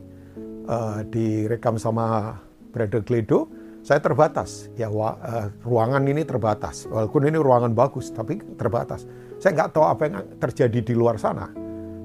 uh, 0.71 1.03
direkam 1.11 1.75
sama 1.75 2.39
Brother 2.71 3.03
Gledo 3.03 3.51
saya 3.85 4.01
terbatas. 4.01 4.65
Ya 4.73 4.89
uh, 4.89 5.53
ruangan 5.61 6.01
ini 6.09 6.25
terbatas. 6.25 6.89
Walaupun 6.89 7.29
ini 7.29 7.37
ruangan 7.37 7.77
bagus, 7.77 8.09
tapi 8.09 8.41
terbatas. 8.57 9.05
Saya 9.37 9.53
nggak 9.53 9.77
tahu 9.77 9.85
apa 9.85 10.01
yang 10.09 10.15
terjadi 10.41 10.79
di 10.81 10.93
luar 10.97 11.21
sana. 11.21 11.53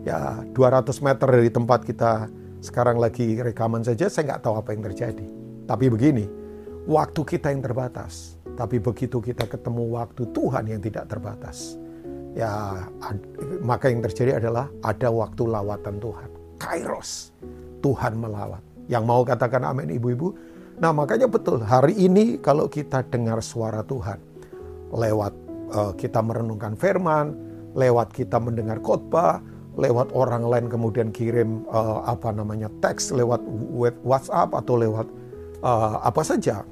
Ya 0.05 0.45
200 0.53 0.93
meter 1.01 1.25
dari 1.25 1.49
tempat 1.49 1.81
kita 1.89 2.29
sekarang 2.61 3.01
lagi 3.01 3.41
rekaman 3.41 3.85
saja, 3.85 4.09
saya 4.13 4.33
nggak 4.33 4.43
tahu 4.45 4.55
apa 4.61 4.71
yang 4.77 4.83
terjadi. 4.93 5.27
Tapi 5.65 5.85
begini, 5.89 6.25
waktu 6.89 7.21
kita 7.25 7.53
yang 7.53 7.65
terbatas. 7.65 8.37
Tapi 8.57 8.77
begitu 8.77 9.25
kita 9.25 9.49
ketemu 9.49 9.97
waktu 9.97 10.29
Tuhan 10.37 10.69
yang 10.69 10.85
tidak 10.85 11.09
terbatas, 11.09 11.81
ya 12.37 12.85
maka 13.65 13.89
yang 13.89 14.05
terjadi 14.05 14.37
adalah 14.37 14.69
ada 14.85 15.09
waktu 15.09 15.49
lawatan 15.49 15.97
Tuhan. 15.97 16.31
Kairos, 16.61 17.33
Tuhan 17.81 18.21
melawat. 18.21 18.61
Yang 18.91 19.05
mau 19.09 19.25
katakan 19.25 19.65
amin 19.65 19.97
ibu-ibu, 19.97 20.37
Nah 20.81 20.97
makanya 20.97 21.29
betul 21.29 21.61
hari 21.61 21.93
ini 21.93 22.41
kalau 22.41 22.65
kita 22.65 23.05
dengar 23.13 23.45
suara 23.45 23.85
Tuhan 23.85 24.17
lewat 24.97 25.33
uh, 25.77 25.93
kita 25.93 26.25
merenungkan 26.25 26.73
firman, 26.73 27.37
lewat 27.77 28.17
kita 28.17 28.41
mendengar 28.41 28.81
khotbah, 28.81 29.45
lewat 29.81 30.13
orang 30.13 30.45
lain 30.45 30.67
kemudian 30.69 31.09
kirim 31.09 31.65
uh, 31.73 32.05
apa 32.05 32.31
namanya 32.37 32.69
teks 32.85 33.11
lewat 33.17 33.41
WhatsApp 34.05 34.53
atau 34.53 34.77
lewat 34.77 35.09
uh, 35.65 36.05
apa 36.05 36.21
saja. 36.21 36.63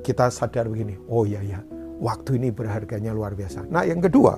Kita 0.00 0.32
sadar 0.32 0.68
begini 0.68 0.96
oh 1.08 1.24
ya 1.28 1.40
ya 1.44 1.60
waktu 2.00 2.40
ini 2.40 2.52
berharganya 2.52 3.16
luar 3.16 3.32
biasa. 3.36 3.68
Nah 3.68 3.84
yang 3.84 4.00
kedua 4.04 4.36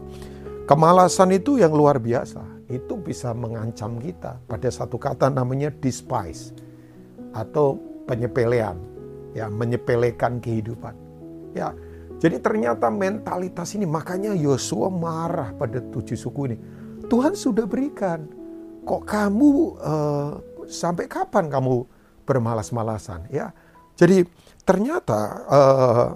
kemalasan 0.70 1.34
itu 1.34 1.58
yang 1.58 1.74
luar 1.74 1.98
biasa. 1.98 2.42
Itu 2.70 2.96
bisa 2.96 3.36
mengancam 3.36 4.00
kita. 4.00 4.40
Pada 4.48 4.70
satu 4.72 4.96
kata 4.96 5.28
namanya 5.28 5.68
despise 5.68 6.56
atau 7.36 7.76
penyepelean 8.08 8.78
ya 9.34 9.50
menyepelekan 9.50 10.38
kehidupan. 10.38 10.94
Ya 11.52 11.74
jadi 12.22 12.38
ternyata 12.38 12.86
mentalitas 12.86 13.74
ini 13.74 13.82
makanya 13.82 14.30
Yosua 14.30 14.86
marah 14.86 15.50
pada 15.58 15.82
tujuh 15.82 16.14
suku 16.14 16.54
ini 16.54 16.56
Tuhan 17.12 17.37
sudah 17.37 17.69
berikan. 17.69 18.25
Kok 18.88 19.04
kamu 19.04 19.52
uh, 19.85 20.33
sampai 20.64 21.04
kapan 21.04 21.52
kamu 21.52 21.85
bermalas-malasan? 22.25 23.28
Ya, 23.28 23.52
jadi 24.00 24.25
ternyata 24.64 25.21
uh, 25.45 26.09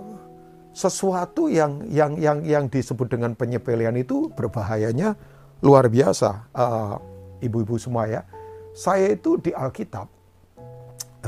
sesuatu 0.72 1.52
yang 1.52 1.84
yang 1.92 2.16
yang 2.16 2.40
yang 2.40 2.64
disebut 2.72 3.12
dengan 3.12 3.36
penyepelean 3.36 3.92
itu 4.00 4.32
berbahayanya 4.32 5.12
luar 5.60 5.92
biasa, 5.92 6.48
uh, 6.56 6.96
ibu-ibu 7.44 7.76
semua 7.76 8.08
ya. 8.08 8.24
Saya 8.72 9.12
itu 9.12 9.36
di 9.36 9.52
Alkitab 9.52 10.08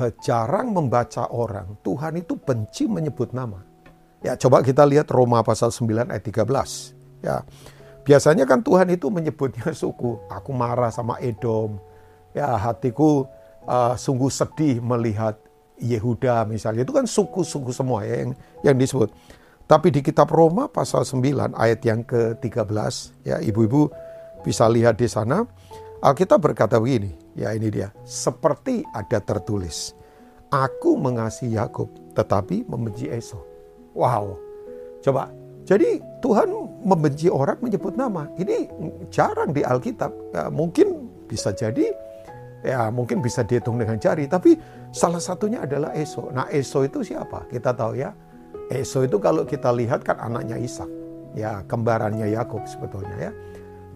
uh, 0.00 0.10
jarang 0.24 0.72
membaca 0.72 1.28
orang 1.28 1.76
Tuhan 1.84 2.16
itu 2.16 2.40
benci 2.40 2.88
menyebut 2.88 3.36
nama. 3.36 3.60
Ya, 4.24 4.32
coba 4.34 4.64
kita 4.64 4.82
lihat 4.88 5.12
Roma 5.12 5.44
pasal 5.44 5.70
9 5.70 6.08
ayat 6.08 6.24
13. 6.24 7.22
Ya. 7.22 7.44
Biasanya 8.08 8.48
kan 8.48 8.64
Tuhan 8.64 8.88
itu 8.88 9.12
menyebutnya 9.12 9.68
suku. 9.76 10.16
Aku 10.32 10.56
marah 10.56 10.88
sama 10.88 11.20
Edom. 11.20 11.76
Ya 12.32 12.56
hatiku 12.56 13.28
uh, 13.68 13.92
sungguh 14.00 14.32
sedih 14.32 14.80
melihat 14.80 15.36
Yehuda 15.76 16.48
misalnya. 16.48 16.88
Itu 16.88 16.96
kan 16.96 17.04
suku-suku 17.04 17.68
semua 17.68 18.08
ya 18.08 18.24
yang, 18.24 18.32
yang 18.64 18.76
disebut. 18.80 19.12
Tapi 19.68 19.92
di 19.92 20.00
kitab 20.00 20.32
Roma 20.32 20.72
pasal 20.72 21.04
9 21.04 21.52
ayat 21.52 21.80
yang 21.84 22.00
ke-13 22.00 22.72
ya 23.28 23.36
ibu-ibu 23.44 23.92
bisa 24.40 24.64
lihat 24.64 24.96
di 24.96 25.04
sana. 25.04 25.44
Alkitab 25.98 26.40
berkata 26.40 26.78
begini, 26.78 27.12
ya 27.34 27.52
ini 27.52 27.68
dia. 27.68 27.90
Seperti 28.06 28.86
ada 28.94 29.18
tertulis, 29.18 29.98
Aku 30.48 30.96
mengasihi 30.96 31.60
Yakub 31.60 31.92
tetapi 32.16 32.64
membenci 32.64 33.10
Esau. 33.12 33.44
Wow. 33.92 34.40
Coba 35.04 35.28
jadi 35.68 36.00
Tuhan 36.24 36.48
membenci 36.80 37.28
orang 37.28 37.60
menyebut 37.60 37.92
nama. 37.92 38.24
Ini 38.40 38.72
jarang 39.12 39.52
di 39.52 39.60
Alkitab. 39.60 40.08
Ya, 40.32 40.48
mungkin 40.48 41.12
bisa 41.28 41.52
jadi, 41.52 41.92
ya 42.64 42.88
mungkin 42.88 43.20
bisa 43.20 43.44
dihitung 43.44 43.76
dengan 43.76 44.00
jari. 44.00 44.24
Tapi 44.24 44.56
salah 44.96 45.20
satunya 45.20 45.68
adalah 45.68 45.92
Esau. 45.92 46.32
Nah 46.32 46.48
Esau 46.48 46.88
itu 46.88 47.04
siapa? 47.04 47.44
Kita 47.52 47.76
tahu 47.76 48.00
ya. 48.00 48.16
Esau 48.72 49.04
itu 49.04 49.20
kalau 49.20 49.44
kita 49.44 49.68
lihat 49.76 50.08
kan 50.08 50.16
anaknya 50.16 50.56
Ishak. 50.56 50.88
Ya 51.36 51.60
kembarannya 51.68 52.32
Yakub 52.32 52.64
sebetulnya 52.64 53.28
ya. 53.28 53.32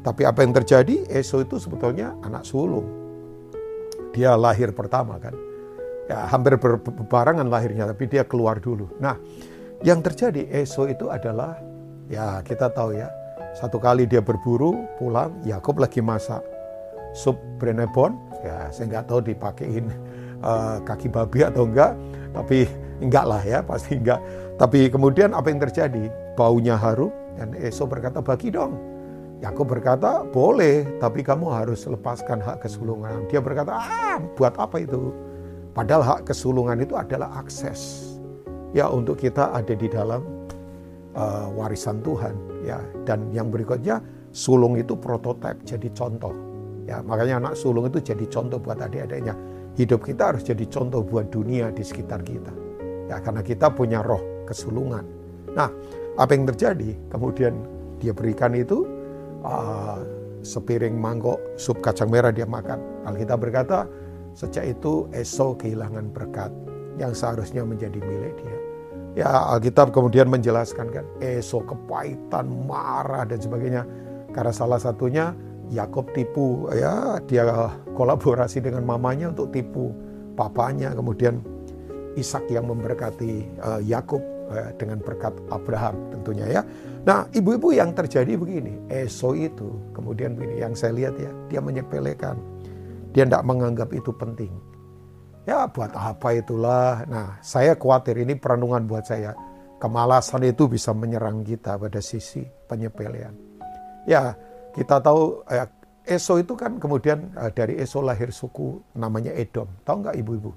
Tapi 0.05 0.29
apa 0.29 0.45
yang 0.45 0.53
terjadi? 0.53 1.09
Esau 1.09 1.41
itu 1.41 1.57
sebetulnya 1.57 2.13
anak 2.21 2.45
sulung. 2.45 2.85
Dia 4.13 4.37
lahir 4.37 4.77
pertama 4.77 5.17
kan. 5.17 5.33
Ya 6.05 6.29
hampir 6.29 6.61
berbarangan 6.61 7.49
lahirnya 7.49 7.89
tapi 7.89 8.13
dia 8.13 8.29
keluar 8.29 8.61
dulu. 8.61 8.93
Nah 9.01 9.17
yang 9.83 9.99
terjadi 9.99 10.47
Esau 10.63 10.87
itu 10.87 11.11
adalah 11.11 11.59
ya 12.07 12.41
kita 12.47 12.71
tahu 12.71 12.95
ya. 12.95 13.11
Satu 13.53 13.77
kali 13.77 14.09
dia 14.09 14.23
berburu 14.25 14.89
pulang 14.97 15.35
Yakob 15.45 15.83
lagi 15.83 16.01
masak. 16.01 16.41
Sup 17.13 17.37
brenebon 17.61 18.17
ya 18.41 18.73
saya 18.73 18.89
nggak 18.89 19.05
tahu 19.11 19.21
dipakein 19.21 19.93
uh, 20.41 20.81
kaki 20.81 21.13
babi 21.13 21.45
atau 21.45 21.69
enggak 21.69 21.93
tapi 22.33 22.65
enggak 23.05 23.25
lah 23.27 23.43
ya 23.43 23.59
pasti 23.61 23.99
enggak. 23.99 24.23
Tapi 24.57 24.89
kemudian 24.89 25.35
apa 25.35 25.51
yang 25.51 25.61
terjadi? 25.61 26.09
Baunya 26.39 26.79
harum 26.79 27.13
dan 27.37 27.53
Esau 27.59 27.85
berkata 27.85 28.23
bagi 28.25 28.49
dong. 28.55 28.79
Yakob 29.43 29.67
berkata 29.67 30.23
boleh 30.23 30.87
tapi 31.03 31.27
kamu 31.27 31.51
harus 31.51 31.85
lepaskan 31.91 32.39
hak 32.39 32.63
kesulungan. 32.63 33.27
Dia 33.27 33.43
berkata 33.43 33.83
ah 33.83 34.17
buat 34.39 34.55
apa 34.57 34.79
itu? 34.79 35.11
Padahal 35.75 36.07
hak 36.07 36.31
kesulungan 36.31 36.79
itu 36.79 36.95
adalah 36.95 37.43
akses 37.43 38.12
ya 38.73 38.89
untuk 38.89 39.21
kita 39.21 39.53
ada 39.53 39.73
di 39.77 39.87
dalam 39.89 40.25
uh, 41.15 41.49
warisan 41.55 42.01
Tuhan 42.01 42.35
ya. 42.65 42.81
Dan 43.05 43.31
yang 43.31 43.53
berikutnya 43.53 44.01
sulung 44.33 44.81
itu 44.81 44.97
prototipe 44.97 45.63
jadi 45.65 45.89
contoh 45.93 46.35
ya. 46.89 47.05
Makanya 47.05 47.39
anak 47.39 47.55
sulung 47.55 47.89
itu 47.89 48.01
jadi 48.01 48.25
contoh 48.29 48.59
buat 48.59 48.81
adik-adiknya. 48.81 49.37
Hidup 49.73 50.05
kita 50.05 50.37
harus 50.37 50.45
jadi 50.45 50.69
contoh 50.69 51.01
buat 51.01 51.33
dunia 51.33 51.73
di 51.73 51.85
sekitar 51.85 52.25
kita 52.25 52.53
ya. 53.09 53.21
Karena 53.21 53.41
kita 53.45 53.73
punya 53.73 54.01
roh 54.05 54.45
kesulungan. 54.49 55.05
Nah 55.53 55.69
apa 56.17 56.31
yang 56.33 56.49
terjadi? 56.49 56.97
Kemudian 57.13 57.57
dia 58.01 58.13
berikan 58.13 58.53
itu 58.57 58.85
uh, 59.47 60.01
sepiring 60.43 60.99
mangkok 60.99 61.39
sup 61.57 61.81
kacang 61.81 62.11
merah 62.11 62.35
dia 62.35 62.49
makan. 62.49 62.81
Alkitab 63.09 63.39
berkata 63.41 63.89
sejak 64.33 64.77
itu 64.77 65.09
Esau 65.13 65.57
kehilangan 65.57 66.09
berkat 66.13 66.53
yang 67.01 67.17
seharusnya 67.17 67.65
menjadi 67.65 68.01
milik 68.05 68.37
dia 68.37 68.62
Ya 69.13 69.29
Alkitab 69.29 69.93
kemudian 69.93 70.33
menjelaskan 70.33 70.89
kan, 70.89 71.05
Esau 71.21 71.61
kepahitan, 71.61 72.49
marah 72.65 73.29
dan 73.29 73.37
sebagainya. 73.37 73.85
Karena 74.33 74.53
salah 74.57 74.81
satunya 74.81 75.37
Yakob 75.69 76.09
tipu, 76.17 76.69
ya 76.73 77.21
dia 77.29 77.45
kolaborasi 77.93 78.65
dengan 78.65 78.89
mamanya 78.89 79.29
untuk 79.29 79.53
tipu 79.53 79.93
papanya. 80.33 80.97
Kemudian 80.97 81.45
Ishak 82.17 82.49
yang 82.49 82.69
memberkati 82.69 83.61
uh, 83.61 83.81
Yakub 83.85 84.21
uh, 84.49 84.73
dengan 84.81 85.01
berkat 85.05 85.33
Abraham 85.53 85.97
tentunya 86.13 86.61
ya. 86.61 86.63
Nah 87.05 87.29
ibu-ibu 87.37 87.73
yang 87.73 87.93
terjadi 87.93 88.37
begini, 88.37 88.81
Esau 88.89 89.37
itu 89.37 89.77
kemudian 89.93 90.37
begini 90.37 90.65
yang 90.65 90.73
saya 90.73 90.97
lihat 90.97 91.21
ya, 91.21 91.33
dia 91.53 91.61
menyepelekan. 91.61 92.41
Dia 93.13 93.29
tidak 93.29 93.45
menganggap 93.45 93.93
itu 93.93 94.09
penting 94.17 94.72
Ya 95.43 95.67
buat 95.67 95.91
apa 95.99 96.39
itulah. 96.39 97.03
Nah 97.11 97.39
saya 97.43 97.75
khawatir 97.75 98.23
ini 98.23 98.39
perenungan 98.39 98.87
buat 98.87 99.03
saya. 99.03 99.35
Kemalasan 99.83 100.47
itu 100.47 100.71
bisa 100.71 100.95
menyerang 100.95 101.43
kita 101.43 101.75
pada 101.75 101.99
sisi 101.99 102.47
penyepelean. 102.71 103.35
Ya 104.07 104.39
kita 104.79 105.03
tahu 105.03 105.43
eh, 105.51 105.67
Esau 106.07 106.39
itu 106.39 106.55
kan 106.55 106.79
kemudian 106.79 107.35
eh, 107.35 107.51
dari 107.51 107.83
Esau 107.83 108.07
lahir 108.07 108.31
suku 108.31 108.79
namanya 108.95 109.35
Edom. 109.35 109.67
Tahu 109.83 109.97
nggak 110.07 110.17
ibu-ibu? 110.23 110.55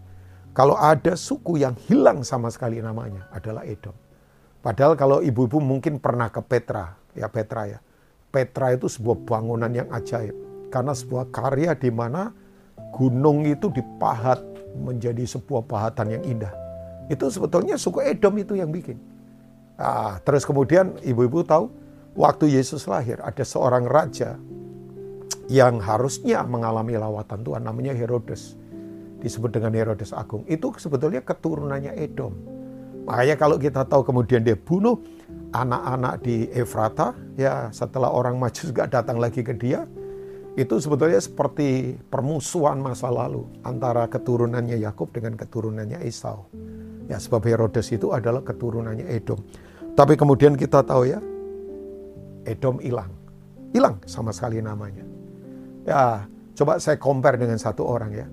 Kalau 0.54 0.78
ada 0.78 1.18
suku 1.18 1.60
yang 1.60 1.74
hilang 1.90 2.22
sama 2.22 2.54
sekali 2.54 2.78
namanya 2.80 3.26
adalah 3.34 3.66
Edom. 3.66 3.98
Padahal 4.62 4.98
kalau 4.98 5.20
ibu-ibu 5.22 5.62
mungkin 5.62 6.02
pernah 6.02 6.32
ke 6.34 6.42
Petra, 6.42 6.96
ya 7.14 7.30
Petra 7.30 7.70
ya. 7.70 7.80
Petra 8.34 8.74
itu 8.74 8.90
sebuah 8.90 9.26
bangunan 9.26 9.70
yang 9.70 9.90
ajaib. 9.94 10.34
Karena 10.74 10.96
sebuah 10.96 11.30
karya 11.30 11.76
di 11.78 11.92
mana 11.94 12.34
gunung 12.96 13.44
itu 13.46 13.68
dipahat 13.70 14.55
menjadi 14.76 15.24
sebuah 15.24 15.64
pahatan 15.66 16.20
yang 16.20 16.24
indah. 16.26 16.54
Itu 17.08 17.30
sebetulnya 17.30 17.80
suku 17.80 18.02
Edom 18.04 18.36
itu 18.36 18.58
yang 18.58 18.74
bikin. 18.74 18.98
Nah, 19.76 20.20
terus 20.24 20.44
kemudian 20.48 20.96
ibu-ibu 21.04 21.44
tahu, 21.44 21.70
waktu 22.16 22.56
Yesus 22.56 22.88
lahir 22.88 23.20
ada 23.22 23.44
seorang 23.44 23.86
raja 23.86 24.40
yang 25.52 25.78
harusnya 25.78 26.42
mengalami 26.48 26.98
lawatan 26.98 27.46
Tuhan, 27.46 27.62
namanya 27.64 27.94
Herodes. 27.94 28.58
Disebut 29.22 29.54
dengan 29.54 29.74
Herodes 29.74 30.14
Agung. 30.14 30.46
Itu 30.46 30.74
sebetulnya 30.78 31.22
keturunannya 31.22 31.98
Edom. 31.98 32.34
Makanya 33.06 33.36
kalau 33.38 33.58
kita 33.62 33.86
tahu 33.86 34.02
kemudian 34.02 34.42
dia 34.42 34.58
bunuh 34.58 34.98
anak-anak 35.54 36.26
di 36.26 36.50
Efrata, 36.52 37.14
ya 37.38 37.70
setelah 37.70 38.10
orang 38.10 38.36
Majus 38.42 38.74
gak 38.74 38.92
datang 38.92 39.22
lagi 39.22 39.46
ke 39.46 39.54
dia, 39.54 39.86
itu 40.56 40.80
sebetulnya 40.80 41.20
seperti 41.20 42.00
permusuhan 42.08 42.80
masa 42.80 43.12
lalu 43.12 43.44
antara 43.68 44.08
keturunannya 44.08 44.80
Yakub 44.80 45.12
dengan 45.12 45.36
keturunannya 45.36 46.00
Esau. 46.08 46.48
Ya, 47.12 47.20
sebab 47.20 47.44
Herodes 47.44 47.92
itu 47.92 48.16
adalah 48.16 48.40
keturunannya 48.42 49.04
Edom. 49.12 49.44
Tapi 50.00 50.16
kemudian 50.16 50.56
kita 50.56 50.82
tahu 50.82 51.12
ya, 51.12 51.20
Edom 52.48 52.80
hilang. 52.80 53.12
Hilang 53.76 54.00
sama 54.08 54.32
sekali 54.32 54.64
namanya. 54.64 55.04
Ya, 55.84 56.24
coba 56.56 56.80
saya 56.80 56.96
compare 56.96 57.36
dengan 57.36 57.60
satu 57.60 57.84
orang 57.84 58.12
ya. 58.16 58.28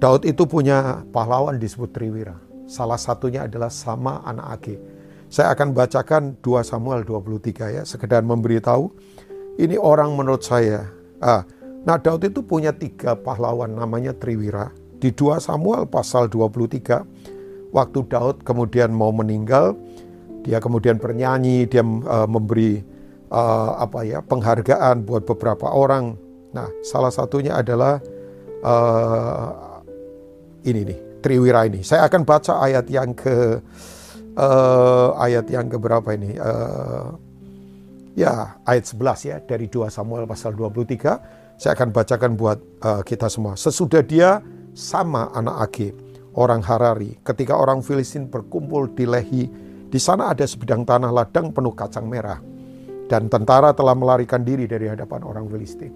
Daud 0.00 0.24
itu 0.24 0.48
punya 0.48 1.04
pahlawan 1.12 1.60
disebut 1.60 1.92
Triwira. 1.92 2.40
Salah 2.64 2.98
satunya 2.98 3.44
adalah 3.44 3.68
sama 3.68 4.24
anak 4.24 4.60
Age. 4.60 4.76
Saya 5.28 5.52
akan 5.52 5.76
bacakan 5.76 6.22
2 6.40 6.64
Samuel 6.64 7.04
23 7.04 7.76
ya, 7.76 7.82
sekedar 7.84 8.24
memberitahu. 8.24 8.88
Ini 9.60 9.76
orang 9.80 10.12
menurut 10.16 10.44
saya, 10.44 10.88
ah, 11.20 11.44
Nah 11.86 11.96
Daud 12.02 12.26
itu 12.26 12.42
punya 12.42 12.74
tiga 12.74 13.14
pahlawan 13.14 13.70
namanya 13.70 14.10
Triwira. 14.10 14.74
Di 14.98 15.14
2 15.14 15.38
Samuel 15.38 15.86
pasal 15.86 16.26
23, 16.26 17.70
waktu 17.70 17.98
Daud 18.10 18.42
kemudian 18.42 18.90
mau 18.90 19.14
meninggal, 19.14 19.78
dia 20.42 20.58
kemudian 20.58 20.98
bernyanyi, 20.98 21.70
dia 21.70 21.86
uh, 21.86 22.26
memberi 22.26 22.82
uh, 23.30 23.78
apa 23.78 24.02
ya 24.02 24.18
penghargaan 24.18 25.06
buat 25.06 25.22
beberapa 25.30 25.70
orang. 25.70 26.18
Nah, 26.50 26.66
salah 26.82 27.14
satunya 27.14 27.54
adalah 27.54 28.02
uh, 28.66 29.78
ini 30.66 30.80
nih, 30.90 30.98
Triwira 31.22 31.70
ini. 31.70 31.86
Saya 31.86 32.10
akan 32.10 32.26
baca 32.26 32.66
ayat 32.66 32.90
yang 32.90 33.14
ke 33.14 33.62
uh, 34.34 35.08
ayat 35.22 35.46
yang 35.54 35.70
ke 35.70 35.76
berapa 35.78 36.08
ini? 36.18 36.34
Uh, 36.34 37.14
ya, 38.18 38.58
ayat 38.66 38.90
11 38.90 39.30
ya 39.30 39.36
dari 39.44 39.70
2 39.70 39.86
Samuel 39.92 40.26
pasal 40.26 40.56
23. 40.56 41.45
Saya 41.56 41.72
akan 41.72 41.88
bacakan 41.88 42.36
buat 42.36 42.60
uh, 42.84 43.00
kita 43.00 43.32
semua. 43.32 43.56
Sesudah 43.56 44.04
dia 44.04 44.44
sama 44.76 45.32
anak 45.32 45.72
Age, 45.72 45.88
orang 46.36 46.60
Harari, 46.60 47.16
ketika 47.24 47.56
orang 47.56 47.80
Filistin 47.80 48.28
berkumpul 48.28 48.92
di 48.92 49.08
Lehi, 49.08 49.48
di 49.88 49.96
sana 49.96 50.36
ada 50.36 50.44
sebidang 50.44 50.84
tanah 50.84 51.08
ladang 51.08 51.56
penuh 51.56 51.72
kacang 51.72 52.04
merah. 52.04 52.44
Dan 53.08 53.32
tentara 53.32 53.72
telah 53.72 53.96
melarikan 53.96 54.44
diri 54.44 54.68
dari 54.68 54.90
hadapan 54.90 55.24
orang 55.24 55.48
Filistin. 55.48 55.94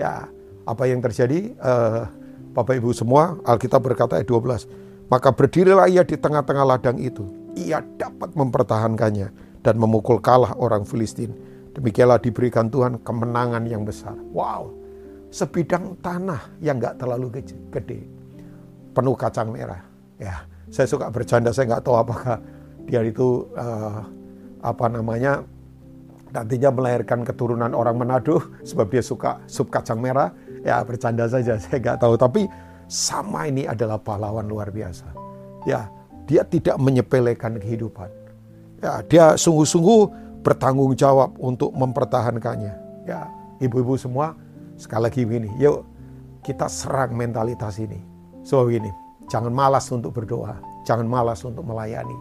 Ya, 0.00 0.24
apa 0.64 0.88
yang 0.88 1.04
terjadi? 1.04 1.52
Uh, 1.60 2.08
Bapak 2.56 2.80
Ibu 2.80 2.96
semua, 2.96 3.36
Alkitab 3.44 3.84
berkata 3.84 4.16
ayat 4.16 4.32
12. 4.32 5.12
Maka 5.12 5.28
berdirilah 5.28 5.92
ia 5.92 6.08
di 6.08 6.16
tengah-tengah 6.16 6.64
ladang 6.64 6.96
itu. 6.96 7.28
Ia 7.52 7.84
dapat 8.00 8.32
mempertahankannya 8.32 9.28
dan 9.60 9.74
memukul 9.76 10.24
kalah 10.24 10.56
orang 10.56 10.88
Filistin. 10.88 11.36
Demikianlah 11.76 12.16
diberikan 12.16 12.72
Tuhan 12.72 13.04
kemenangan 13.04 13.68
yang 13.68 13.84
besar. 13.84 14.16
Wow, 14.32 14.85
sebidang 15.30 15.98
tanah 16.00 16.58
yang 16.62 16.78
gak 16.80 17.00
terlalu 17.02 17.42
gede, 17.70 18.00
penuh 18.96 19.16
kacang 19.18 19.52
merah. 19.52 19.82
Ya, 20.16 20.48
saya 20.72 20.86
suka 20.88 21.12
bercanda. 21.12 21.52
Saya 21.54 21.76
nggak 21.76 21.84
tahu 21.84 21.96
apakah 22.00 22.40
dia 22.88 23.02
itu 23.04 23.46
uh, 23.54 24.02
apa 24.62 24.86
namanya 24.90 25.44
nantinya 26.34 26.70
melahirkan 26.74 27.22
keturunan 27.22 27.70
orang 27.70 27.96
Manado 27.96 28.42
sebab 28.66 28.90
dia 28.90 29.02
suka 29.04 29.38
sup 29.46 29.70
kacang 29.70 30.00
merah. 30.02 30.32
Ya 30.66 30.82
bercanda 30.82 31.30
saja, 31.30 31.58
saya 31.62 31.78
nggak 31.78 31.98
tahu. 32.02 32.18
Tapi 32.18 32.48
sama 32.90 33.46
ini 33.46 33.66
adalah 33.66 33.98
pahlawan 34.00 34.46
luar 34.46 34.70
biasa. 34.72 35.06
Ya, 35.66 35.90
dia 36.26 36.42
tidak 36.46 36.78
menyepelekan 36.78 37.58
kehidupan. 37.58 38.10
Ya, 38.82 39.02
dia 39.06 39.24
sungguh-sungguh 39.34 40.26
bertanggung 40.46 40.94
jawab 40.94 41.34
untuk 41.42 41.74
mempertahankannya. 41.74 42.74
Ya, 43.06 43.26
ibu-ibu 43.58 43.98
semua, 43.98 44.38
sekali 44.76 45.08
lagi 45.08 45.24
begini, 45.24 45.50
yuk 45.60 45.84
kita 46.44 46.70
serang 46.70 47.16
mentalitas 47.16 47.80
ini. 47.82 47.98
So 48.46 48.70
ini, 48.70 48.92
jangan 49.26 49.50
malas 49.50 49.90
untuk 49.90 50.14
berdoa, 50.14 50.56
jangan 50.86 51.08
malas 51.08 51.42
untuk 51.42 51.66
melayani, 51.66 52.14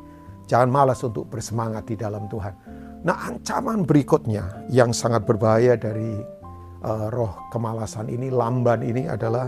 jangan 0.50 0.72
malas 0.74 1.00
untuk 1.06 1.30
bersemangat 1.30 1.86
di 1.86 1.96
dalam 1.96 2.26
Tuhan 2.26 2.76
Nah, 3.06 3.30
ancaman 3.30 3.86
berikutnya 3.86 4.66
yang 4.74 4.90
sangat 4.90 5.30
berbahaya 5.30 5.78
dari 5.78 6.18
uh, 6.82 7.14
roh 7.14 7.38
kemalasan 7.54 8.10
ini, 8.10 8.34
lamban 8.34 8.82
ini 8.82 9.06
adalah 9.06 9.46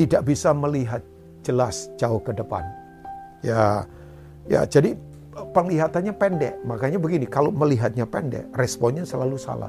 tidak 0.00 0.24
bisa 0.24 0.56
melihat 0.56 1.04
jelas 1.44 1.92
jauh 2.00 2.24
ke 2.24 2.32
depan. 2.32 2.64
Ya, 3.44 3.84
ya 4.48 4.64
jadi 4.64 4.96
penglihatannya 5.52 6.16
pendek. 6.16 6.56
Makanya 6.64 6.96
begini, 6.96 7.28
kalau 7.28 7.52
melihatnya 7.52 8.08
pendek, 8.08 8.48
responnya 8.56 9.04
selalu 9.04 9.36
salah. 9.36 9.68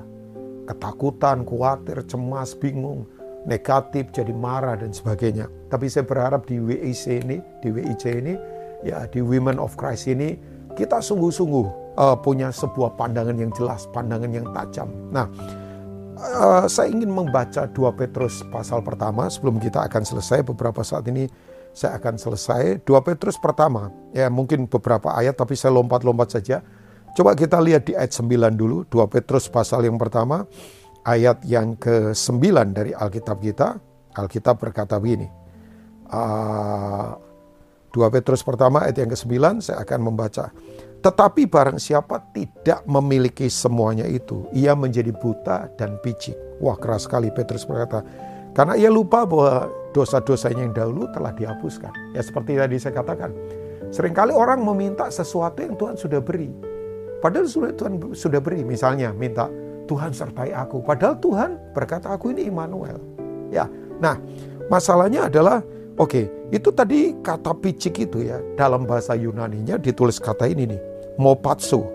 Ketakutan, 0.66 1.46
khawatir, 1.46 2.02
cemas, 2.10 2.58
bingung, 2.58 3.06
negatif, 3.46 4.10
jadi 4.10 4.34
marah 4.34 4.76
dan 4.76 4.92
sebagainya. 4.92 5.46
Tapi 5.70 5.86
saya 5.88 6.04
berharap 6.04 6.50
di 6.50 6.58
WIC 6.58 7.26
ini, 7.26 7.38
di 7.62 7.70
WIC 7.70 8.04
ini, 8.26 8.34
ya 8.82 9.06
di 9.06 9.22
Women 9.22 9.62
of 9.62 9.78
Christ 9.78 10.10
ini, 10.10 10.36
kita 10.74 11.00
sungguh-sungguh 11.00 11.96
uh, 11.96 12.18
punya 12.20 12.52
sebuah 12.52 12.98
pandangan 13.00 13.38
yang 13.38 13.54
jelas, 13.54 13.88
pandangan 13.94 14.30
yang 14.34 14.50
tajam. 14.52 14.90
Nah, 15.14 15.30
uh, 16.20 16.66
saya 16.68 16.92
ingin 16.92 17.14
membaca 17.14 17.70
2 17.70 18.00
Petrus 18.00 18.44
pasal 18.50 18.82
pertama 18.82 19.30
sebelum 19.32 19.62
kita 19.62 19.86
akan 19.88 20.04
selesai 20.04 20.44
beberapa 20.44 20.84
saat 20.84 21.08
ini 21.08 21.30
saya 21.76 22.00
akan 22.00 22.16
selesai 22.16 22.88
2 22.88 23.08
Petrus 23.08 23.36
pertama. 23.36 23.92
Ya, 24.16 24.32
mungkin 24.32 24.68
beberapa 24.72 25.12
ayat 25.12 25.36
tapi 25.36 25.60
saya 25.60 25.76
lompat-lompat 25.76 26.40
saja. 26.40 26.64
Coba 27.16 27.32
kita 27.32 27.64
lihat 27.64 27.88
di 27.88 27.96
ayat 27.96 28.12
9 28.12 28.60
dulu, 28.60 28.84
2 28.92 29.08
Petrus 29.08 29.48
pasal 29.48 29.88
yang 29.88 29.96
pertama, 29.96 30.44
ayat 31.08 31.40
yang 31.48 31.80
ke-9 31.80 32.44
dari 32.76 32.92
Alkitab 32.92 33.40
kita. 33.40 33.80
Alkitab 34.20 34.60
berkata 34.60 35.00
begini. 35.00 35.32
Uh, 36.12 37.16
2 37.96 38.12
Petrus 38.12 38.44
pertama 38.44 38.84
ayat 38.84 39.00
yang 39.00 39.16
ke-9 39.16 39.64
saya 39.64 39.80
akan 39.88 40.12
membaca. 40.12 40.52
Tetapi 41.00 41.48
barang 41.48 41.80
siapa 41.80 42.20
tidak 42.36 42.84
memiliki 42.84 43.48
semuanya 43.48 44.04
itu, 44.04 44.52
ia 44.52 44.76
menjadi 44.76 45.16
buta 45.16 45.72
dan 45.80 45.96
picik. 46.04 46.36
Wah 46.60 46.76
keras 46.76 47.08
sekali 47.08 47.32
Petrus 47.32 47.64
berkata. 47.64 48.04
Karena 48.52 48.76
ia 48.76 48.92
lupa 48.92 49.24
bahwa 49.24 49.72
dosa-dosanya 49.96 50.68
yang 50.68 50.76
dahulu 50.76 51.08
telah 51.16 51.32
dihapuskan. 51.32 51.96
Ya 52.12 52.20
seperti 52.20 52.60
tadi 52.60 52.76
saya 52.76 53.00
katakan. 53.00 53.32
Seringkali 53.96 54.36
orang 54.36 54.60
meminta 54.60 55.08
sesuatu 55.08 55.64
yang 55.64 55.80
Tuhan 55.80 55.96
sudah 55.96 56.20
beri. 56.20 56.75
Padahal 57.26 57.50
sudah 57.50 57.74
Tuhan 57.74 58.14
sudah 58.14 58.38
beri. 58.38 58.62
Misalnya 58.62 59.10
minta 59.10 59.50
Tuhan 59.90 60.14
sertai 60.14 60.54
aku. 60.54 60.86
Padahal 60.86 61.18
Tuhan 61.18 61.58
berkata 61.74 62.14
aku 62.14 62.30
ini 62.38 62.46
Immanuel. 62.46 63.02
Ya, 63.50 63.66
nah 63.98 64.22
masalahnya 64.70 65.26
adalah 65.26 65.66
Oke, 65.96 66.28
itu 66.52 66.76
tadi 66.76 67.16
kata 67.24 67.56
picik 67.56 68.04
itu 68.04 68.28
ya, 68.28 68.44
dalam 68.60 68.84
bahasa 68.84 69.16
Yunani-nya 69.16 69.80
ditulis 69.80 70.20
kata 70.20 70.44
ini 70.44 70.76
nih, 70.76 70.82
mopatsu. 71.16 71.88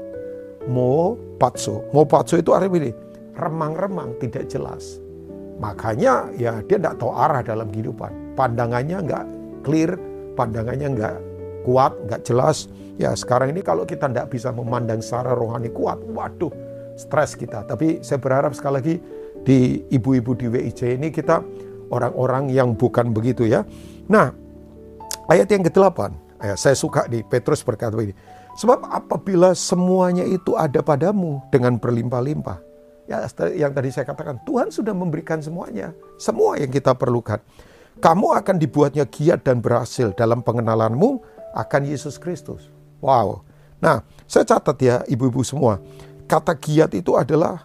Mopatsu. 0.65 1.85
Mopatsu 1.93 2.41
itu 2.41 2.57
artinya 2.57 2.81
ini, 2.81 2.97
remang-remang, 3.37 4.17
tidak 4.17 4.49
jelas. 4.49 4.97
Makanya 5.61 6.33
ya 6.33 6.65
dia 6.65 6.81
tidak 6.81 6.97
tahu 6.97 7.13
arah 7.13 7.45
dalam 7.45 7.69
kehidupan. 7.69 8.09
Pandangannya 8.41 9.05
nggak 9.05 9.25
clear, 9.69 10.01
pandangannya 10.33 10.97
nggak 10.97 11.15
kuat, 11.63 11.97
nggak 12.09 12.23
jelas. 12.27 12.69
Ya 13.01 13.17
sekarang 13.17 13.57
ini 13.57 13.65
kalau 13.65 13.89
kita 13.89 14.09
tidak 14.13 14.29
bisa 14.33 14.53
memandang 14.53 15.01
secara 15.01 15.33
rohani 15.33 15.73
kuat, 15.73 16.01
waduh, 16.13 16.53
stres 17.01 17.33
kita. 17.33 17.65
Tapi 17.65 18.05
saya 18.05 18.21
berharap 18.21 18.53
sekali 18.53 18.75
lagi 18.77 18.95
di 19.41 19.81
ibu-ibu 19.89 20.37
di 20.37 20.47
WIC 20.53 21.01
ini 21.01 21.09
kita 21.09 21.41
orang-orang 21.91 22.53
yang 22.53 22.77
bukan 22.77 23.11
begitu 23.11 23.49
ya. 23.49 23.65
Nah, 24.07 24.31
ayat 25.33 25.49
yang 25.49 25.65
ke-8, 25.65 25.99
ya, 26.45 26.55
saya 26.61 26.77
suka 26.77 27.09
di 27.09 27.25
Petrus 27.25 27.65
berkata 27.65 27.97
begini, 27.97 28.15
sebab 28.61 28.85
apabila 28.91 29.57
semuanya 29.57 30.29
itu 30.29 30.55
ada 30.55 30.85
padamu 30.85 31.41
dengan 31.49 31.81
berlimpah-limpah, 31.81 32.59
ya 33.09 33.25
yang 33.57 33.73
tadi 33.73 33.89
saya 33.91 34.05
katakan, 34.07 34.39
Tuhan 34.45 34.69
sudah 34.69 34.93
memberikan 34.93 35.41
semuanya, 35.41 35.97
semua 36.21 36.61
yang 36.61 36.69
kita 36.69 36.95
perlukan. 36.95 37.41
Kamu 38.01 38.33
akan 38.33 38.57
dibuatnya 38.57 39.05
giat 39.05 39.45
dan 39.45 39.61
berhasil 39.61 40.15
dalam 40.17 40.41
pengenalanmu 40.41 41.21
akan 41.55 41.83
Yesus 41.87 42.17
Kristus. 42.17 42.69
Wow. 43.01 43.43
Nah, 43.81 44.05
saya 44.29 44.45
catat 44.45 44.77
ya 44.81 44.97
ibu-ibu 45.09 45.41
semua, 45.41 45.81
kata 46.29 46.53
giat 46.55 46.93
itu 46.93 47.17
adalah 47.17 47.65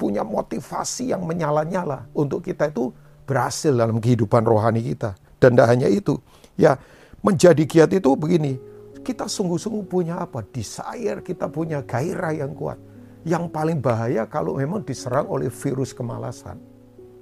punya 0.00 0.26
motivasi 0.26 1.14
yang 1.14 1.22
menyala-nyala 1.22 2.10
untuk 2.16 2.42
kita 2.42 2.72
itu 2.72 2.90
berhasil 3.28 3.70
dalam 3.70 4.02
kehidupan 4.02 4.42
rohani 4.42 4.82
kita. 4.82 5.14
Dan 5.38 5.54
tidak 5.54 5.68
hanya 5.70 5.88
itu, 5.90 6.18
ya 6.58 6.78
menjadi 7.22 7.62
giat 7.66 7.90
itu 7.94 8.10
begini, 8.14 8.58
kita 9.02 9.26
sungguh-sungguh 9.26 9.84
punya 9.86 10.22
apa? 10.22 10.46
Desire, 10.46 11.22
kita 11.22 11.50
punya 11.50 11.82
gairah 11.82 12.34
yang 12.34 12.54
kuat. 12.54 12.78
Yang 13.22 13.50
paling 13.54 13.78
bahaya 13.78 14.26
kalau 14.26 14.58
memang 14.58 14.82
diserang 14.82 15.30
oleh 15.30 15.50
virus 15.50 15.94
kemalasan. 15.94 16.58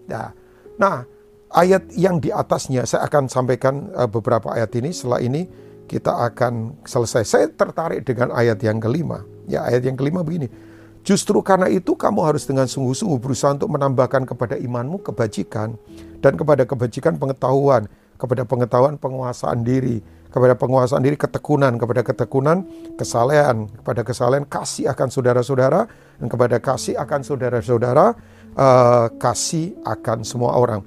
Nah, 0.09 0.33
nah 0.81 1.05
ayat 1.53 1.93
yang 1.93 2.17
di 2.21 2.33
atasnya 2.33 2.89
saya 2.89 3.05
akan 3.05 3.29
sampaikan 3.29 3.93
uh, 3.93 4.09
beberapa 4.09 4.53
ayat 4.53 4.73
ini. 4.81 4.93
Setelah 4.93 5.21
ini 5.21 5.45
kita 5.91 6.15
akan 6.31 6.79
selesai. 6.87 7.27
Saya 7.27 7.47
tertarik 7.51 8.07
dengan 8.07 8.31
ayat 8.31 8.63
yang 8.63 8.79
kelima. 8.79 9.27
Ya 9.51 9.67
ayat 9.67 9.83
yang 9.83 9.99
kelima 9.99 10.23
begini. 10.23 10.47
Justru 11.03 11.43
karena 11.43 11.67
itu 11.67 11.99
kamu 11.99 12.23
harus 12.23 12.47
dengan 12.47 12.71
sungguh-sungguh 12.71 13.19
berusaha 13.19 13.59
untuk 13.59 13.75
menambahkan 13.75 14.23
kepada 14.23 14.55
imanmu 14.55 15.03
kebajikan 15.03 15.75
dan 16.23 16.39
kepada 16.39 16.63
kebajikan 16.63 17.19
pengetahuan, 17.19 17.91
kepada 18.21 18.47
pengetahuan 18.47 18.95
penguasaan 19.01 19.67
diri, 19.67 19.99
kepada 20.31 20.55
penguasaan 20.55 21.03
diri 21.03 21.19
ketekunan, 21.19 21.75
kepada 21.81 22.07
ketekunan 22.07 22.63
kesalehan, 22.95 23.67
kepada 23.83 24.07
kesalehan 24.07 24.45
kasih 24.47 24.93
akan 24.93 25.09
saudara-saudara 25.11 25.91
dan 25.91 26.27
kepada 26.31 26.57
kasih 26.63 26.95
akan 27.01 27.21
saudara-saudara 27.27 28.07
uh, 28.55 29.07
kasih 29.19 29.75
akan 29.83 30.23
semua 30.23 30.55
orang. 30.55 30.87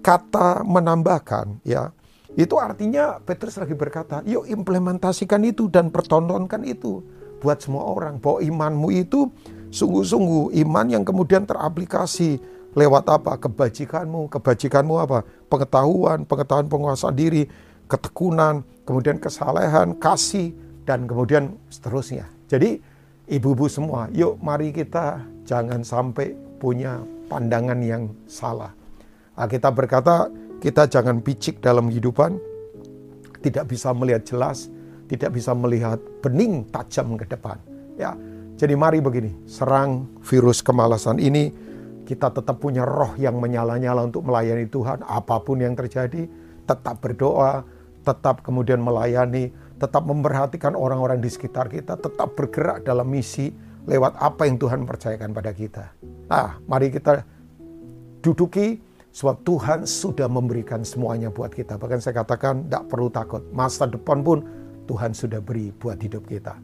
Kata 0.00 0.64
menambahkan 0.64 1.60
ya 1.66 1.92
itu 2.38 2.54
artinya 2.58 3.18
Petrus 3.18 3.58
lagi 3.58 3.74
berkata, 3.74 4.22
yuk 4.22 4.46
implementasikan 4.46 5.42
itu 5.42 5.66
dan 5.66 5.90
pertontonkan 5.90 6.62
itu 6.62 7.02
buat 7.42 7.58
semua 7.58 7.90
orang 7.90 8.22
bahwa 8.22 8.38
imanmu 8.38 8.88
itu 8.94 9.26
sungguh-sungguh 9.74 10.54
iman 10.62 10.86
yang 10.86 11.02
kemudian 11.02 11.42
teraplikasi 11.42 12.38
lewat 12.78 13.10
apa? 13.10 13.34
Kebajikanmu, 13.34 14.30
kebajikanmu 14.30 14.94
apa? 15.02 15.26
Pengetahuan, 15.50 16.22
pengetahuan 16.22 16.70
penguasaan 16.70 17.18
diri, 17.18 17.50
ketekunan, 17.90 18.62
kemudian 18.86 19.18
kesalehan, 19.18 19.98
kasih, 19.98 20.54
dan 20.86 21.10
kemudian 21.10 21.58
seterusnya. 21.66 22.30
Jadi 22.46 22.78
ibu-ibu 23.26 23.66
semua, 23.66 24.06
yuk 24.14 24.38
mari 24.38 24.70
kita 24.70 25.26
jangan 25.42 25.82
sampai 25.82 26.34
punya 26.62 27.02
pandangan 27.26 27.78
yang 27.82 28.06
salah. 28.30 28.70
Kita 29.34 29.72
berkata, 29.74 30.30
kita 30.60 30.86
jangan 30.86 31.24
picik 31.24 31.64
dalam 31.64 31.88
kehidupan, 31.88 32.36
tidak 33.40 33.64
bisa 33.72 33.96
melihat 33.96 34.22
jelas, 34.28 34.68
tidak 35.08 35.32
bisa 35.32 35.56
melihat 35.56 35.96
bening 36.20 36.68
tajam 36.68 37.16
ke 37.16 37.24
depan. 37.24 37.56
Ya, 37.96 38.12
jadi 38.60 38.76
mari 38.76 39.00
begini, 39.00 39.32
serang 39.48 40.20
virus 40.20 40.60
kemalasan 40.60 41.16
ini, 41.16 41.48
kita 42.04 42.28
tetap 42.28 42.60
punya 42.60 42.84
roh 42.84 43.16
yang 43.16 43.40
menyala-nyala 43.40 44.04
untuk 44.04 44.28
melayani 44.28 44.68
Tuhan, 44.68 45.00
apa 45.08 45.40
pun 45.40 45.64
yang 45.64 45.72
terjadi, 45.72 46.28
tetap 46.68 47.00
berdoa, 47.00 47.64
tetap 48.04 48.44
kemudian 48.44 48.84
melayani, 48.84 49.48
tetap 49.80 50.04
memperhatikan 50.04 50.76
orang-orang 50.76 51.24
di 51.24 51.32
sekitar 51.32 51.72
kita, 51.72 51.96
tetap 51.96 52.36
bergerak 52.36 52.84
dalam 52.84 53.08
misi 53.08 53.48
lewat 53.88 54.20
apa 54.20 54.44
yang 54.44 54.60
Tuhan 54.60 54.84
percayakan 54.84 55.32
pada 55.32 55.56
kita. 55.56 55.84
Nah, 56.28 56.60
mari 56.68 56.92
kita 56.92 57.24
duduki 58.20 58.89
sebab 59.10 59.42
Tuhan 59.42 59.86
sudah 59.86 60.30
memberikan 60.30 60.86
semuanya 60.86 61.30
buat 61.30 61.50
kita. 61.50 61.76
Bahkan 61.76 61.98
saya 61.98 62.22
katakan 62.22 62.66
tidak 62.66 62.86
perlu 62.86 63.10
takut. 63.10 63.42
Masa 63.50 63.90
depan 63.90 64.22
pun 64.22 64.46
Tuhan 64.86 65.14
sudah 65.14 65.42
beri 65.42 65.74
buat 65.74 65.98
hidup 65.98 66.26
kita. 66.26 66.54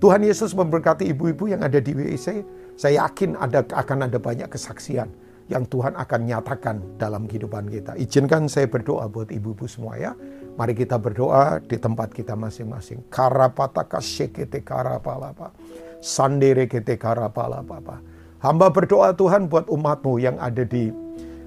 Tuhan 0.00 0.24
Yesus 0.24 0.56
memberkati 0.56 1.12
ibu-ibu 1.12 1.52
yang 1.52 1.60
ada 1.60 1.76
di 1.76 1.92
WIC. 1.92 2.44
Saya 2.80 3.04
yakin 3.04 3.36
ada 3.36 3.60
akan 3.60 4.08
ada 4.08 4.16
banyak 4.16 4.48
kesaksian 4.48 5.12
yang 5.52 5.68
Tuhan 5.68 5.92
akan 5.92 6.20
nyatakan 6.24 6.76
dalam 6.96 7.28
kehidupan 7.28 7.68
kita. 7.68 7.98
Izinkan 8.00 8.48
saya 8.48 8.64
berdoa 8.70 9.10
buat 9.12 9.28
ibu-ibu 9.28 9.68
semua 9.68 10.00
ya. 10.00 10.16
Mari 10.56 10.72
kita 10.72 10.96
berdoa 10.96 11.60
di 11.60 11.76
tempat 11.76 12.16
kita 12.16 12.32
masing-masing. 12.32 13.04
Karapataka 13.12 14.00
shekete 14.00 14.64
karapalapa. 14.64 15.52
Sandere 16.00 16.64
kete 16.64 16.96
karapalapa. 16.96 18.00
Hamba 18.40 18.72
berdoa 18.72 19.12
Tuhan 19.12 19.52
buat 19.52 19.68
umatmu 19.68 20.16
yang 20.16 20.40
ada 20.40 20.64
di 20.64 20.88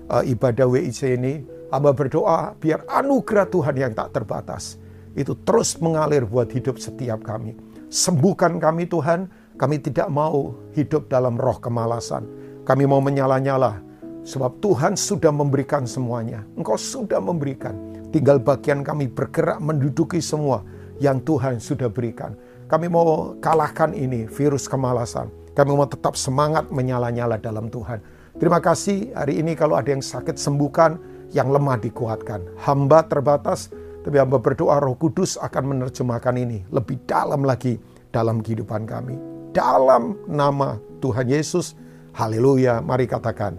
uh, 0.09 0.23
ibadah 0.25 0.67
WIC 0.67 1.19
ini. 1.19 1.43
Hamba 1.73 1.89
berdoa 1.89 2.53
biar 2.61 2.85
anugerah 2.85 3.49
Tuhan 3.49 3.73
yang 3.73 3.93
tak 3.97 4.13
terbatas 4.13 4.77
itu 5.13 5.37
terus 5.45 5.77
mengalir 5.77 6.25
buat 6.25 6.49
hidup 6.49 6.81
setiap 6.81 7.21
kami. 7.21 7.57
Sembuhkan 7.93 8.57
kami 8.57 8.89
Tuhan, 8.89 9.29
kami 9.57 9.77
tidak 9.81 10.09
mau 10.09 10.57
hidup 10.73 11.09
dalam 11.09 11.37
roh 11.37 11.57
kemalasan. 11.61 12.25
Kami 12.65 12.89
mau 12.89 12.97
menyala-nyala, 12.97 13.77
sebab 14.25 14.57
Tuhan 14.57 14.97
sudah 14.97 15.29
memberikan 15.29 15.85
semuanya. 15.85 16.41
Engkau 16.57 16.79
sudah 16.79 17.21
memberikan. 17.21 17.77
Tinggal 18.09 18.41
bagian 18.41 18.81
kami 18.81 19.09
bergerak 19.09 19.61
menduduki 19.61 20.21
semua 20.21 20.65
yang 20.97 21.21
Tuhan 21.21 21.61
sudah 21.61 21.89
berikan. 21.89 22.33
Kami 22.65 22.89
mau 22.89 23.37
kalahkan 23.37 23.93
ini, 23.93 24.25
virus 24.25 24.65
kemalasan. 24.65 25.29
Kami 25.53 25.69
mau 25.69 25.85
tetap 25.85 26.17
semangat 26.17 26.73
menyala-nyala 26.73 27.37
dalam 27.37 27.69
Tuhan. 27.69 28.01
Terima 28.43 28.59
kasih 28.59 29.15
hari 29.15 29.39
ini 29.39 29.55
kalau 29.55 29.79
ada 29.79 29.87
yang 29.87 30.03
sakit 30.03 30.35
sembuhkan, 30.35 30.99
yang 31.31 31.47
lemah 31.47 31.79
dikuatkan. 31.79 32.43
Hamba 32.59 33.07
terbatas, 33.07 33.71
tapi 34.03 34.19
hamba 34.19 34.35
berdoa 34.35 34.83
roh 34.83 34.99
kudus 34.99 35.39
akan 35.39 35.71
menerjemahkan 35.71 36.35
ini 36.35 36.67
lebih 36.67 36.99
dalam 37.07 37.47
lagi 37.47 37.79
dalam 38.11 38.43
kehidupan 38.43 38.83
kami. 38.83 39.15
Dalam 39.55 40.19
nama 40.27 40.75
Tuhan 40.99 41.31
Yesus, 41.31 41.79
haleluya, 42.11 42.83
mari 42.83 43.07
katakan 43.07 43.55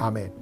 amin. 0.00 0.41